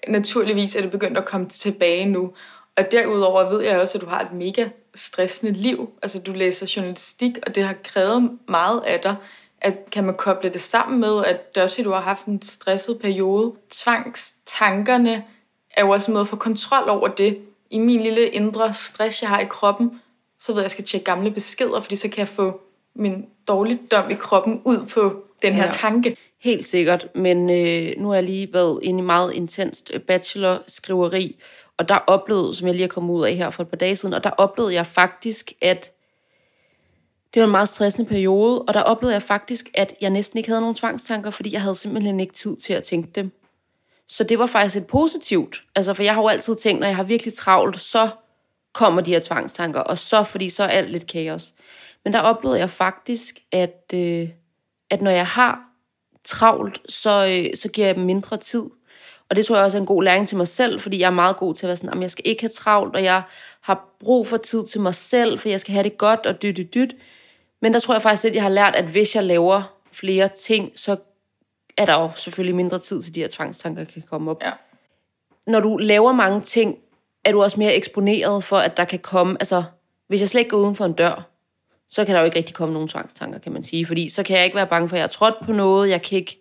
[0.08, 2.32] naturligvis er det begyndt at komme tilbage nu.
[2.78, 5.90] Og derudover ved jeg også, at du har et mega stressende liv.
[6.02, 9.16] Altså du læser journalistik, og det har krævet meget af dig.
[9.62, 12.26] At, kan man koble det sammen med, at det er også fordi, du har haft
[12.26, 13.54] en stresset periode.
[13.70, 15.24] Tvangstankerne
[15.72, 17.40] er jo også en måde at få kontrol over det.
[17.70, 20.02] I min lille indre stress, jeg har i kroppen,
[20.38, 22.62] så ved jeg, at jeg skal tjekke gamle beskeder, fordi så kan jeg få
[22.96, 25.72] min dårligdom i kroppen ud på den her ja.
[25.72, 26.18] tanke.
[26.42, 31.36] Helt sikkert, men øh, nu har jeg lige været inde i meget intenst bachelor-skriveri,
[31.78, 33.96] og der oplevede, som jeg lige er kommet ud af her for et par dage
[33.96, 35.92] siden, og der oplevede jeg faktisk, at
[37.34, 40.50] det var en meget stressende periode, og der oplevede jeg faktisk, at jeg næsten ikke
[40.50, 43.32] havde nogen tvangstanker, fordi jeg havde simpelthen ikke tid til at tænke dem.
[44.08, 45.64] Så det var faktisk et positivt.
[45.76, 48.10] Altså, for jeg har jo altid tænkt, når jeg har virkelig travlt, så
[48.74, 51.54] kommer de her tvangstanker, og så, fordi så er alt lidt kaos.
[52.04, 54.30] Men der oplevede jeg faktisk, at, øh,
[54.90, 55.62] at når jeg har
[56.24, 58.64] travlt, så, øh, så giver jeg dem mindre tid.
[59.34, 61.12] Og det tror jeg også er en god læring til mig selv, fordi jeg er
[61.12, 63.22] meget god til at være sådan, at jeg skal ikke have travlt, og jeg
[63.62, 66.58] har brug for tid til mig selv, for jeg skal have det godt og dyt,
[66.58, 66.96] dyt, dyt.
[67.62, 70.72] Men der tror jeg faktisk at jeg har lært, at hvis jeg laver flere ting,
[70.76, 70.96] så
[71.78, 74.44] er der jo selvfølgelig mindre tid til de her tvangstanker kan komme op.
[74.44, 74.52] Ja.
[75.48, 76.78] Når du laver mange ting,
[77.26, 79.64] er du også mere eksponeret for, at der kan komme, altså
[80.08, 81.30] hvis jeg slet ikke går uden for en dør,
[81.90, 83.86] så kan der jo ikke rigtig komme nogen tvangstanker, kan man sige.
[83.86, 85.90] Fordi så kan jeg ikke være bange for, at jeg har trådt på noget.
[85.90, 86.40] Jeg kan ikke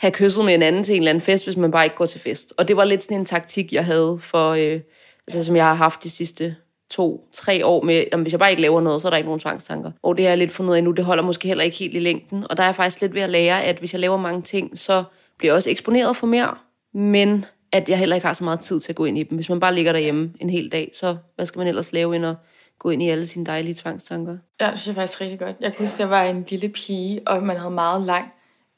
[0.00, 2.06] have kysset med en anden til en eller anden fest, hvis man bare ikke går
[2.06, 2.52] til fest.
[2.56, 4.80] Og det var lidt sådan en taktik, jeg havde for, øh,
[5.26, 6.56] altså, som jeg har haft de sidste
[6.90, 9.40] to-tre år med, jamen, hvis jeg bare ikke laver noget, så er der ikke nogen
[9.40, 9.90] tvangstanker.
[10.02, 11.94] Og det har jeg lidt fundet ud af nu, det holder måske heller ikke helt
[11.94, 12.46] i længden.
[12.50, 14.78] Og der er jeg faktisk lidt ved at lære, at hvis jeg laver mange ting,
[14.78, 15.04] så
[15.38, 16.54] bliver jeg også eksponeret for mere,
[16.94, 19.36] men at jeg heller ikke har så meget tid til at gå ind i dem.
[19.38, 22.24] Hvis man bare ligger derhjemme en hel dag, så hvad skal man ellers lave ind
[22.24, 22.36] og
[22.78, 24.36] gå ind i alle sine dejlige tvangstanker?
[24.60, 25.56] Ja, det synes jeg faktisk rigtig godt.
[25.60, 28.24] Jeg kunne huske, at jeg var en lille pige, og man havde meget lang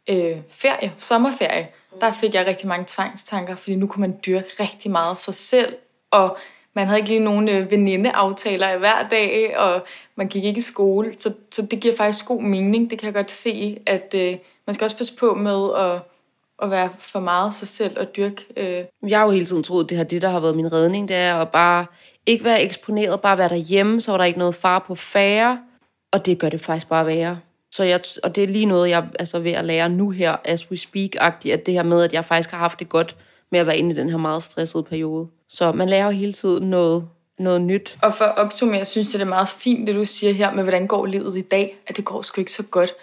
[0.08, 1.68] øh, ferie, sommerferie.
[2.00, 5.76] Der fik jeg rigtig mange tvangstanker, fordi nu kunne man dyrke rigtig meget sig selv,
[6.10, 6.36] og
[6.74, 9.82] man havde ikke lige nogen øh, venindeaftaler hver dag, og
[10.16, 12.90] man gik ikke i skole, så, så det giver faktisk god mening.
[12.90, 14.36] Det kan jeg godt se, at øh,
[14.66, 16.00] man skal også passe på med at,
[16.62, 18.44] at være for meget sig selv og dyrke.
[18.56, 19.10] Øh.
[19.10, 21.08] Jeg har jo hele tiden troet, at det har det, der har været min redning,
[21.08, 21.86] det er at bare
[22.26, 25.58] ikke være eksponeret, bare være derhjemme, så var der ikke noget far på færre,
[26.12, 27.38] og det gør det faktisk bare være.
[27.72, 30.70] Så jeg, og det er lige noget, jeg altså ved at lære nu her, as
[30.70, 33.16] we speak-agtigt, at det her med, at jeg faktisk har haft det godt
[33.52, 35.28] med at være inde i den her meget stressede periode.
[35.48, 37.08] Så man lærer jo hele tiden noget,
[37.38, 37.98] noget nyt.
[38.02, 40.62] Og for at opsummere, jeg synes, det er meget fint, det du siger her med,
[40.62, 42.94] hvordan går livet i dag, at det går sgu ikke så godt.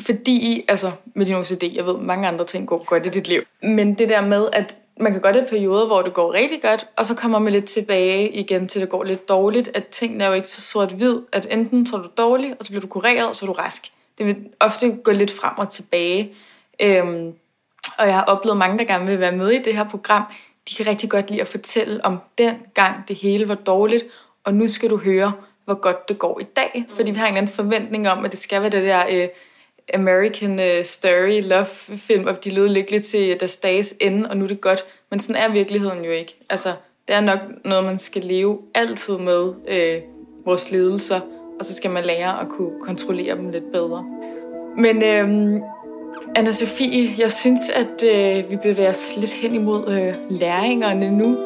[0.00, 3.42] Fordi, altså med din OCD, jeg ved, mange andre ting går godt i dit liv.
[3.62, 6.86] Men det der med, at man kan godt have perioder, hvor det går rigtig godt,
[6.96, 10.28] og så kommer man lidt tilbage igen til, det går lidt dårligt, at tingene er
[10.28, 13.26] jo ikke så sort-hvid, at enten så er du dårlig, og så bliver du kureret,
[13.26, 13.82] og så er du rask.
[14.18, 16.32] Det vil ofte gå lidt frem og tilbage.
[16.80, 17.32] Øhm,
[17.98, 20.22] og jeg har oplevet mange, der gerne vil være med i det her program,
[20.68, 24.04] de kan rigtig godt lide at fortælle om den gang det hele var dårligt,
[24.44, 25.32] og nu skal du høre,
[25.64, 26.84] hvor godt det går i dag.
[26.94, 29.28] Fordi vi har en eller anden forventning om, at det skal være det der Øh,
[29.94, 34.36] American øh, uh, Story Love film, og de lød lykkeligt til deres dages ende, og
[34.36, 34.84] nu er det godt.
[35.10, 36.36] Men sådan er virkeligheden jo ikke.
[36.50, 36.72] Altså,
[37.08, 40.00] det er nok noget, man skal leve altid med øh,
[40.44, 41.20] vores lidelser,
[41.58, 44.04] og så skal man lære at kunne kontrollere dem lidt bedre.
[44.76, 45.60] Men øh,
[46.36, 51.36] anna Sofie, jeg synes, at øh, vi bevæger os lidt hen imod øh, læringerne nu.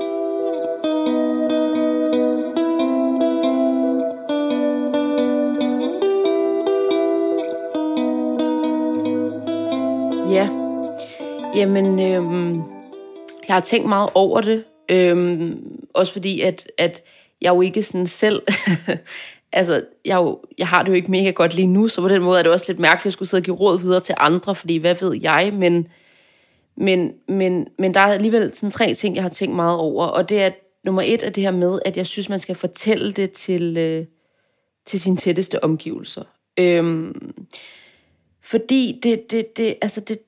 [10.32, 10.48] Ja,
[11.54, 12.56] jamen, øhm,
[13.48, 14.64] jeg har tænkt meget over det.
[14.88, 15.58] Øhm,
[15.94, 17.02] også fordi, at, at
[17.40, 18.42] jeg jo ikke sådan selv
[19.52, 22.22] altså, jeg, jo, jeg har det jo ikke mega godt lige nu, så på den
[22.22, 24.14] måde er det også lidt mærkeligt, at jeg skulle sidde og give råd videre til
[24.18, 25.88] andre, fordi hvad ved jeg, men,
[26.76, 30.28] men, men, men der er alligevel sådan tre ting, jeg har tænkt meget over, og
[30.28, 30.50] det er,
[30.84, 34.06] nummer et er det her med, at jeg synes, man skal fortælle det til, øh,
[34.86, 36.22] til sine tætteste omgivelser.
[36.58, 37.34] Øhm,
[38.44, 40.18] fordi det, det, det, altså det,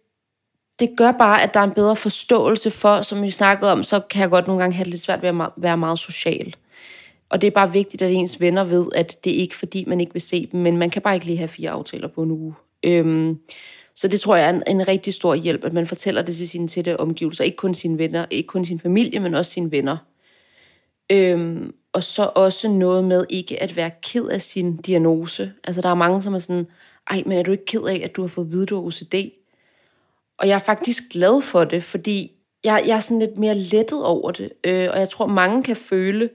[0.79, 4.01] det gør bare, at der er en bedre forståelse for, som vi snakkede om, så
[4.01, 6.55] kan jeg godt nogle gange have det lidt svært ved at være meget social.
[7.29, 10.01] Og det er bare vigtigt, at ens venner ved, at det er ikke fordi, man
[10.01, 12.31] ikke vil se dem, men man kan bare ikke lige have fire aftaler på en
[12.31, 12.55] uge.
[12.83, 13.39] Øhm,
[13.95, 16.49] så det tror jeg er en, en rigtig stor hjælp, at man fortæller det til
[16.49, 17.45] sine tætte omgivelser.
[17.45, 19.97] Ikke kun sine venner, ikke kun sin familie, men også sine venner.
[21.11, 25.53] Øhm, og så også noget med ikke at være ked af sin diagnose.
[25.65, 26.67] Altså der er mange, som er sådan,
[27.11, 28.75] ej, men er du ikke ked af, at du har fået at vide, at du
[28.75, 29.15] har OCD?
[30.39, 32.33] Og jeg er faktisk glad for det, fordi
[32.65, 34.53] jeg, jeg er sådan lidt mere lettet over det.
[34.65, 36.31] Øh, og jeg tror, mange kan føle,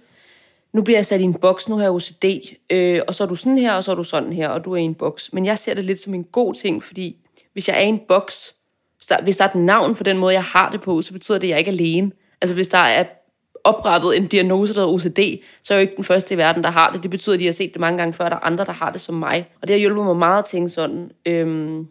[0.73, 2.25] nu bliver jeg sat i en boks, nu har jeg OCD,
[2.69, 4.73] øh, og så er du sådan her, og så er du sådan her, og du
[4.73, 5.33] er i en boks.
[5.33, 7.17] Men jeg ser det lidt som en god ting, fordi
[7.53, 8.55] hvis jeg er i en boks,
[8.97, 11.13] Hvis der, hvis der er et navn for den måde, jeg har det på, så
[11.13, 12.11] betyder det, at jeg ikke er alene.
[12.41, 13.03] Altså hvis der er
[13.69, 16.63] oprettet en diagnose, der hedder OCD, så er jeg jo ikke den første i verden,
[16.63, 17.03] der har det.
[17.03, 18.71] Det betyder, at de har set det mange gange før, at der er andre, der
[18.71, 19.49] har det som mig.
[19.61, 21.11] Og det har hjulpet mig meget at tænke sådan.
[21.25, 21.87] Øhm,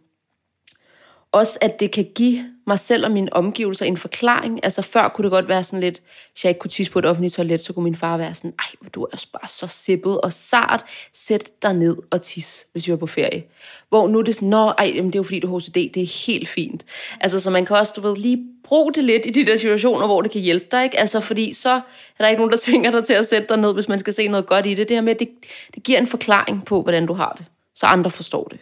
[1.32, 4.60] også at det kan give mig selv og mine omgivelser en forklaring.
[4.62, 6.02] Altså før kunne det godt være sådan lidt,
[6.32, 8.54] hvis jeg ikke kunne tisse på et offentligt toilet, så kunne min far være sådan,
[8.58, 12.92] ej, du er bare så sippet og sart, sæt dig ned og tis, hvis vi
[12.92, 13.44] var på ferie.
[13.88, 15.74] Hvor nu er det sådan, nå, ej, jamen, det er jo fordi, du har OCD,
[15.74, 16.84] det er helt fint.
[17.20, 20.06] Altså, så man kan også, du ved, lige bruge det lidt i de der situationer,
[20.06, 20.98] hvor det kan hjælpe dig, ikke?
[20.98, 21.80] Altså, fordi så er
[22.18, 24.28] der ikke nogen, der tvinger dig til at sætte dig ned, hvis man skal se
[24.28, 24.88] noget godt i det.
[24.88, 25.28] Det her med, det,
[25.74, 28.58] det giver en forklaring på, hvordan du har det, så andre forstår det.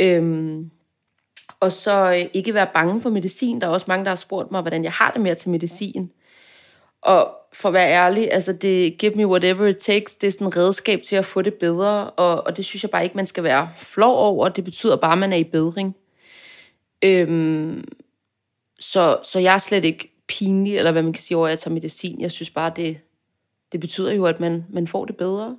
[0.00, 0.70] Øhm,
[1.60, 3.60] og så øh, ikke være bange for medicin.
[3.60, 5.50] Der er også mange, der har spurgt mig, hvordan jeg har det med at tage
[5.50, 6.10] medicin.
[7.02, 10.46] Og for at være ærlig, altså det give me whatever it takes, det er sådan
[10.46, 13.26] et redskab til at få det bedre, og, og det synes jeg bare ikke, man
[13.26, 14.48] skal være flov over.
[14.48, 15.96] Det betyder bare, at man er i bedring.
[17.02, 17.84] Øhm,
[18.80, 21.58] så, så jeg er slet ikke pinlig, eller hvad man kan sige over, at jeg
[21.58, 22.20] tager medicin.
[22.20, 22.98] Jeg synes bare, det,
[23.72, 25.56] det betyder jo, at man, man får det bedre.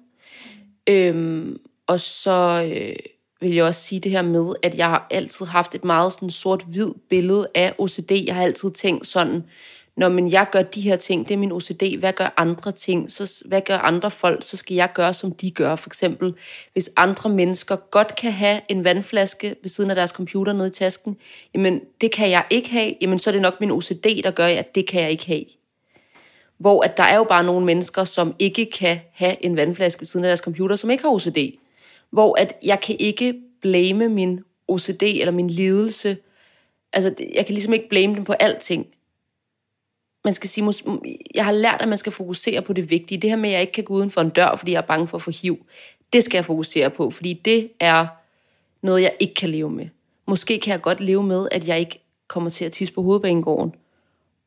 [0.88, 2.70] Øhm, og så...
[2.74, 2.96] Øh,
[3.42, 6.30] vil jeg også sige det her med, at jeg har altid haft et meget sådan
[6.30, 8.12] sort-hvid billede af OCD.
[8.12, 9.44] Jeg har altid tænkt sådan,
[9.98, 13.12] når men jeg gør de her ting, det er min OCD, hvad gør andre ting,
[13.12, 15.76] så hvad gør andre folk, så skal jeg gøre, som de gør.
[15.76, 16.34] For eksempel,
[16.74, 20.72] hvis andre mennesker godt kan have en vandflaske ved siden af deres computer nede i
[20.72, 21.18] tasken,
[21.54, 24.46] jamen det kan jeg ikke have, jamen så er det nok min OCD, der gør,
[24.46, 25.46] at det kan jeg ikke have.
[26.58, 30.06] Hvor at der er jo bare nogle mennesker, som ikke kan have en vandflaske ved
[30.06, 31.38] siden af deres computer, som ikke har OCD
[32.12, 36.18] hvor at jeg kan ikke blame min OCD eller min lidelse.
[36.94, 38.88] Altså, jeg kan ligesom ikke blame dem på alting.
[40.26, 40.74] Man skal sige,
[41.36, 43.22] jeg har lært, at man skal fokusere på det vigtige.
[43.22, 44.88] Det her med, at jeg ikke kan gå uden for en dør, fordi jeg er
[44.88, 45.66] bange for at få hiv,
[46.14, 48.08] det skal jeg fokusere på, fordi det er
[48.82, 49.88] noget, jeg ikke kan leve med.
[50.28, 53.76] Måske kan jeg godt leve med, at jeg ikke kommer til at tisse på hovedbanegården.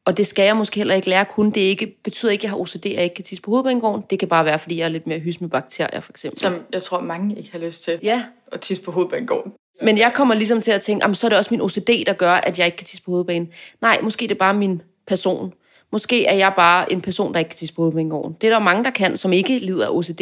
[0.04, 1.50] Og det skal jeg måske heller ikke lære kun.
[1.50, 4.04] Det ikke, betyder ikke, at jeg har OCD, at jeg ikke kan tisse på hovedbanegården.
[4.10, 6.40] Det kan bare være, fordi jeg er lidt mere hys med bakterier, for eksempel.
[6.40, 7.98] Som jeg tror, mange ikke har lyst til.
[8.02, 8.24] Ja.
[8.52, 9.52] At tisse på hovedbanegården.
[9.82, 12.32] Men jeg kommer ligesom til at tænke, så er det også min OCD, der gør,
[12.32, 13.48] at jeg ikke kan tisse på hovedbanen.
[13.80, 15.52] Nej, måske det er bare min person.
[15.92, 18.36] Måske er jeg bare en person, der ikke kan tisse på hovedbanegården.
[18.40, 20.20] Det er der mange, der kan, som ikke lider af OCD.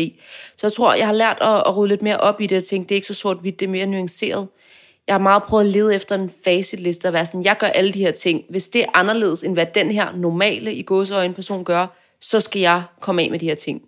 [0.56, 2.64] Så jeg tror, jeg har lært at, at rydde lidt mere op i det og
[2.64, 4.48] tænke, det er ikke så sort-hvidt, det er mere nuanceret
[5.10, 7.92] jeg har meget prøvet at lede efter en facitliste og være sådan, jeg gør alle
[7.92, 8.44] de her ting.
[8.48, 11.86] Hvis det er anderledes, end hvad den her normale i gåseøjne person gør,
[12.20, 13.82] så skal jeg komme af med de her ting.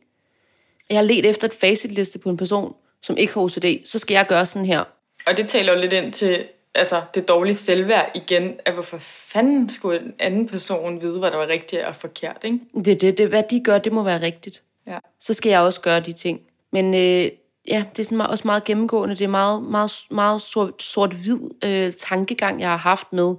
[0.91, 4.15] Jeg har let efter et facitliste på en person, som ikke har OCD, så skal
[4.15, 4.85] jeg gøre sådan her.
[5.27, 6.45] Og det taler jo lidt ind til
[6.75, 11.37] altså, det dårlige selvværd igen, at hvorfor fanden skulle en anden person vide, hvad der
[11.37, 12.59] var rigtigt og forkert, ikke?
[12.85, 14.63] Det, det, det, hvad de gør, det må være rigtigt.
[14.87, 14.99] Ja.
[15.21, 16.41] Så skal jeg også gøre de ting.
[16.73, 17.31] Men øh,
[17.69, 19.15] ja, det er sådan også meget gennemgående.
[19.15, 23.35] Det er meget, meget, meget sort, sort-hvid øh, tankegang, jeg har haft med,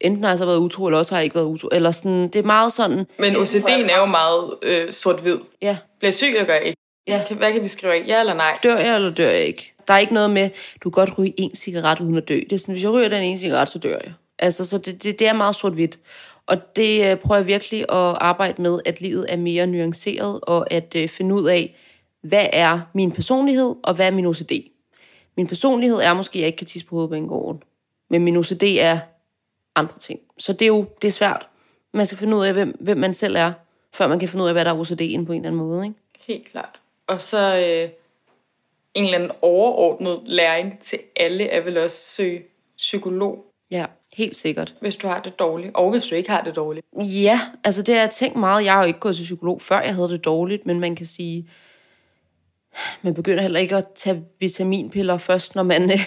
[0.00, 1.68] enten har jeg så været utro, eller også har jeg ikke været utro.
[1.72, 3.06] Eller sådan, det er meget sådan...
[3.18, 5.38] Men OCD'en er jo meget øh, sort-hvid.
[5.62, 5.76] Ja.
[5.98, 6.78] Bliver syg, eller gør jeg ikke?
[7.06, 7.24] Ja.
[7.30, 8.04] Hvad kan vi skrive af?
[8.06, 8.58] Ja eller nej?
[8.62, 9.74] Dør jeg, eller dør jeg ikke?
[9.88, 10.50] Der er ikke noget med,
[10.84, 12.34] du kan godt ryge en cigaret uden at dø.
[12.34, 14.12] Det er sådan, hvis jeg ryger den ene cigaret, så dør jeg.
[14.38, 15.98] Altså, så det, det, det er meget sort-hvidt.
[16.46, 20.72] Og det øh, prøver jeg virkelig at arbejde med, at livet er mere nuanceret, og
[20.72, 21.76] at øh, finde ud af,
[22.22, 24.52] hvad er min personlighed, og hvad er min OCD.
[25.36, 27.62] Min personlighed er måske, at jeg ikke kan tisse på hovedbanegården.
[28.10, 28.98] Men min OCD er
[29.74, 30.20] andre ting.
[30.38, 31.48] Så det er jo det er svært.
[31.92, 33.52] Man skal finde ud af, hvem, hvem man selv er,
[33.94, 35.86] før man kan finde ud af, hvad der er OCD'en på en eller anden måde.
[35.86, 35.98] Ikke?
[36.26, 36.80] Helt klart.
[37.06, 37.88] Og så øh,
[38.94, 42.42] en eller anden overordnet læring til alle er vel også søge
[42.76, 43.44] psykolog.
[43.70, 44.74] Ja, helt sikkert.
[44.80, 46.86] Hvis du har det dårligt, og hvis du ikke har det dårligt.
[46.96, 48.64] Ja, altså det har jeg tænkt meget.
[48.64, 51.06] Jeg har jo ikke gået til psykolog, før jeg havde det dårligt, men man kan
[51.06, 51.48] sige,
[53.02, 55.98] man begynder heller ikke at tage vitaminpiller først, når man, øh,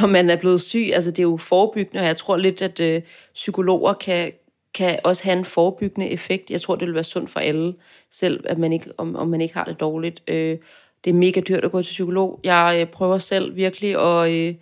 [0.00, 0.90] når man er blevet syg.
[0.94, 3.02] Altså, det er jo forebyggende, og jeg tror lidt, at øh,
[3.34, 4.32] psykologer kan,
[4.74, 6.50] kan også have en forebyggende effekt.
[6.50, 7.74] Jeg tror, det vil være sundt for alle,
[8.10, 10.22] selv at man ikke, om, om man ikke har det dårligt.
[10.28, 10.58] Øh,
[11.04, 12.40] det er mega dyrt at gå til psykolog.
[12.44, 14.54] Jeg øh, prøver selv virkelig at, øh,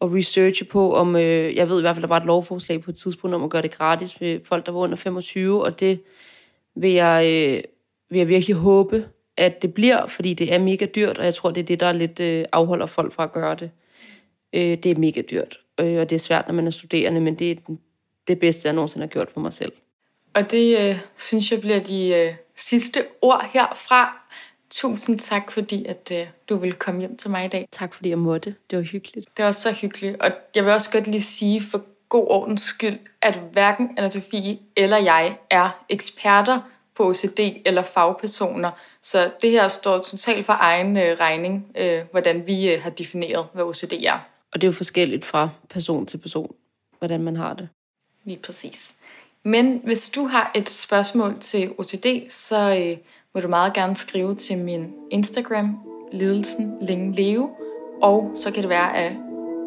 [0.00, 2.90] at researche på, om øh, jeg ved i hvert fald, der var et lovforslag på
[2.90, 6.00] et tidspunkt om at gøre det gratis med folk, der var under 25, og det
[6.76, 7.62] vil jeg, øh,
[8.10, 9.04] vil jeg virkelig håbe,
[9.38, 11.92] at det bliver, fordi det er mega dyrt, og jeg tror, det er det, der
[11.92, 13.70] lidt øh, afholder folk fra at gøre det.
[14.52, 17.34] Øh, det er mega dyrt, øh, og det er svært, når man er studerende, men
[17.34, 17.56] det er
[18.28, 19.72] det bedste, jeg nogensinde har gjort for mig selv.
[20.34, 24.18] Og det øh, synes jeg bliver de øh, sidste ord herfra.
[24.70, 27.68] Tusind tak, fordi at øh, du vil komme hjem til mig i dag.
[27.72, 28.54] Tak, fordi jeg måtte.
[28.70, 29.28] Det var hyggeligt.
[29.36, 30.22] Det var så hyggeligt.
[30.22, 34.10] Og jeg vil også godt lige sige for god ordens skyld, at hverken Anna
[34.76, 36.60] eller jeg er eksperter
[36.98, 38.70] på OCD eller fagpersoner.
[39.02, 43.46] Så det her står totalt for egen øh, regning, øh, hvordan vi øh, har defineret,
[43.52, 44.18] hvad OCD er.
[44.52, 46.54] Og det er jo forskelligt fra person til person.
[46.98, 47.68] hvordan man har det.
[48.24, 48.94] Lige præcis.
[49.42, 52.96] Men hvis du har et spørgsmål til OCD, så øh,
[53.34, 55.78] må du meget gerne skrive til min Instagram,
[56.12, 57.50] lidelsen længe leve,
[58.02, 59.12] og så kan det være, at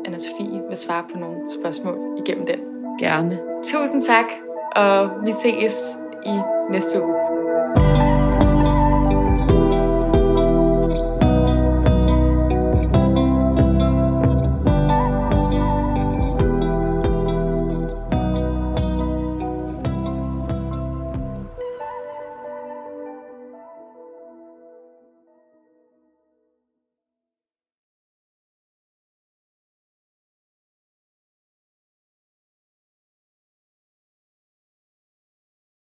[0.06, 2.60] anna Sofie vil svare på nogle spørgsmål igennem den.
[3.00, 3.40] Gerne.
[3.64, 4.26] Tusind tak,
[4.76, 6.40] og vi ses i
[6.72, 7.21] næste uge.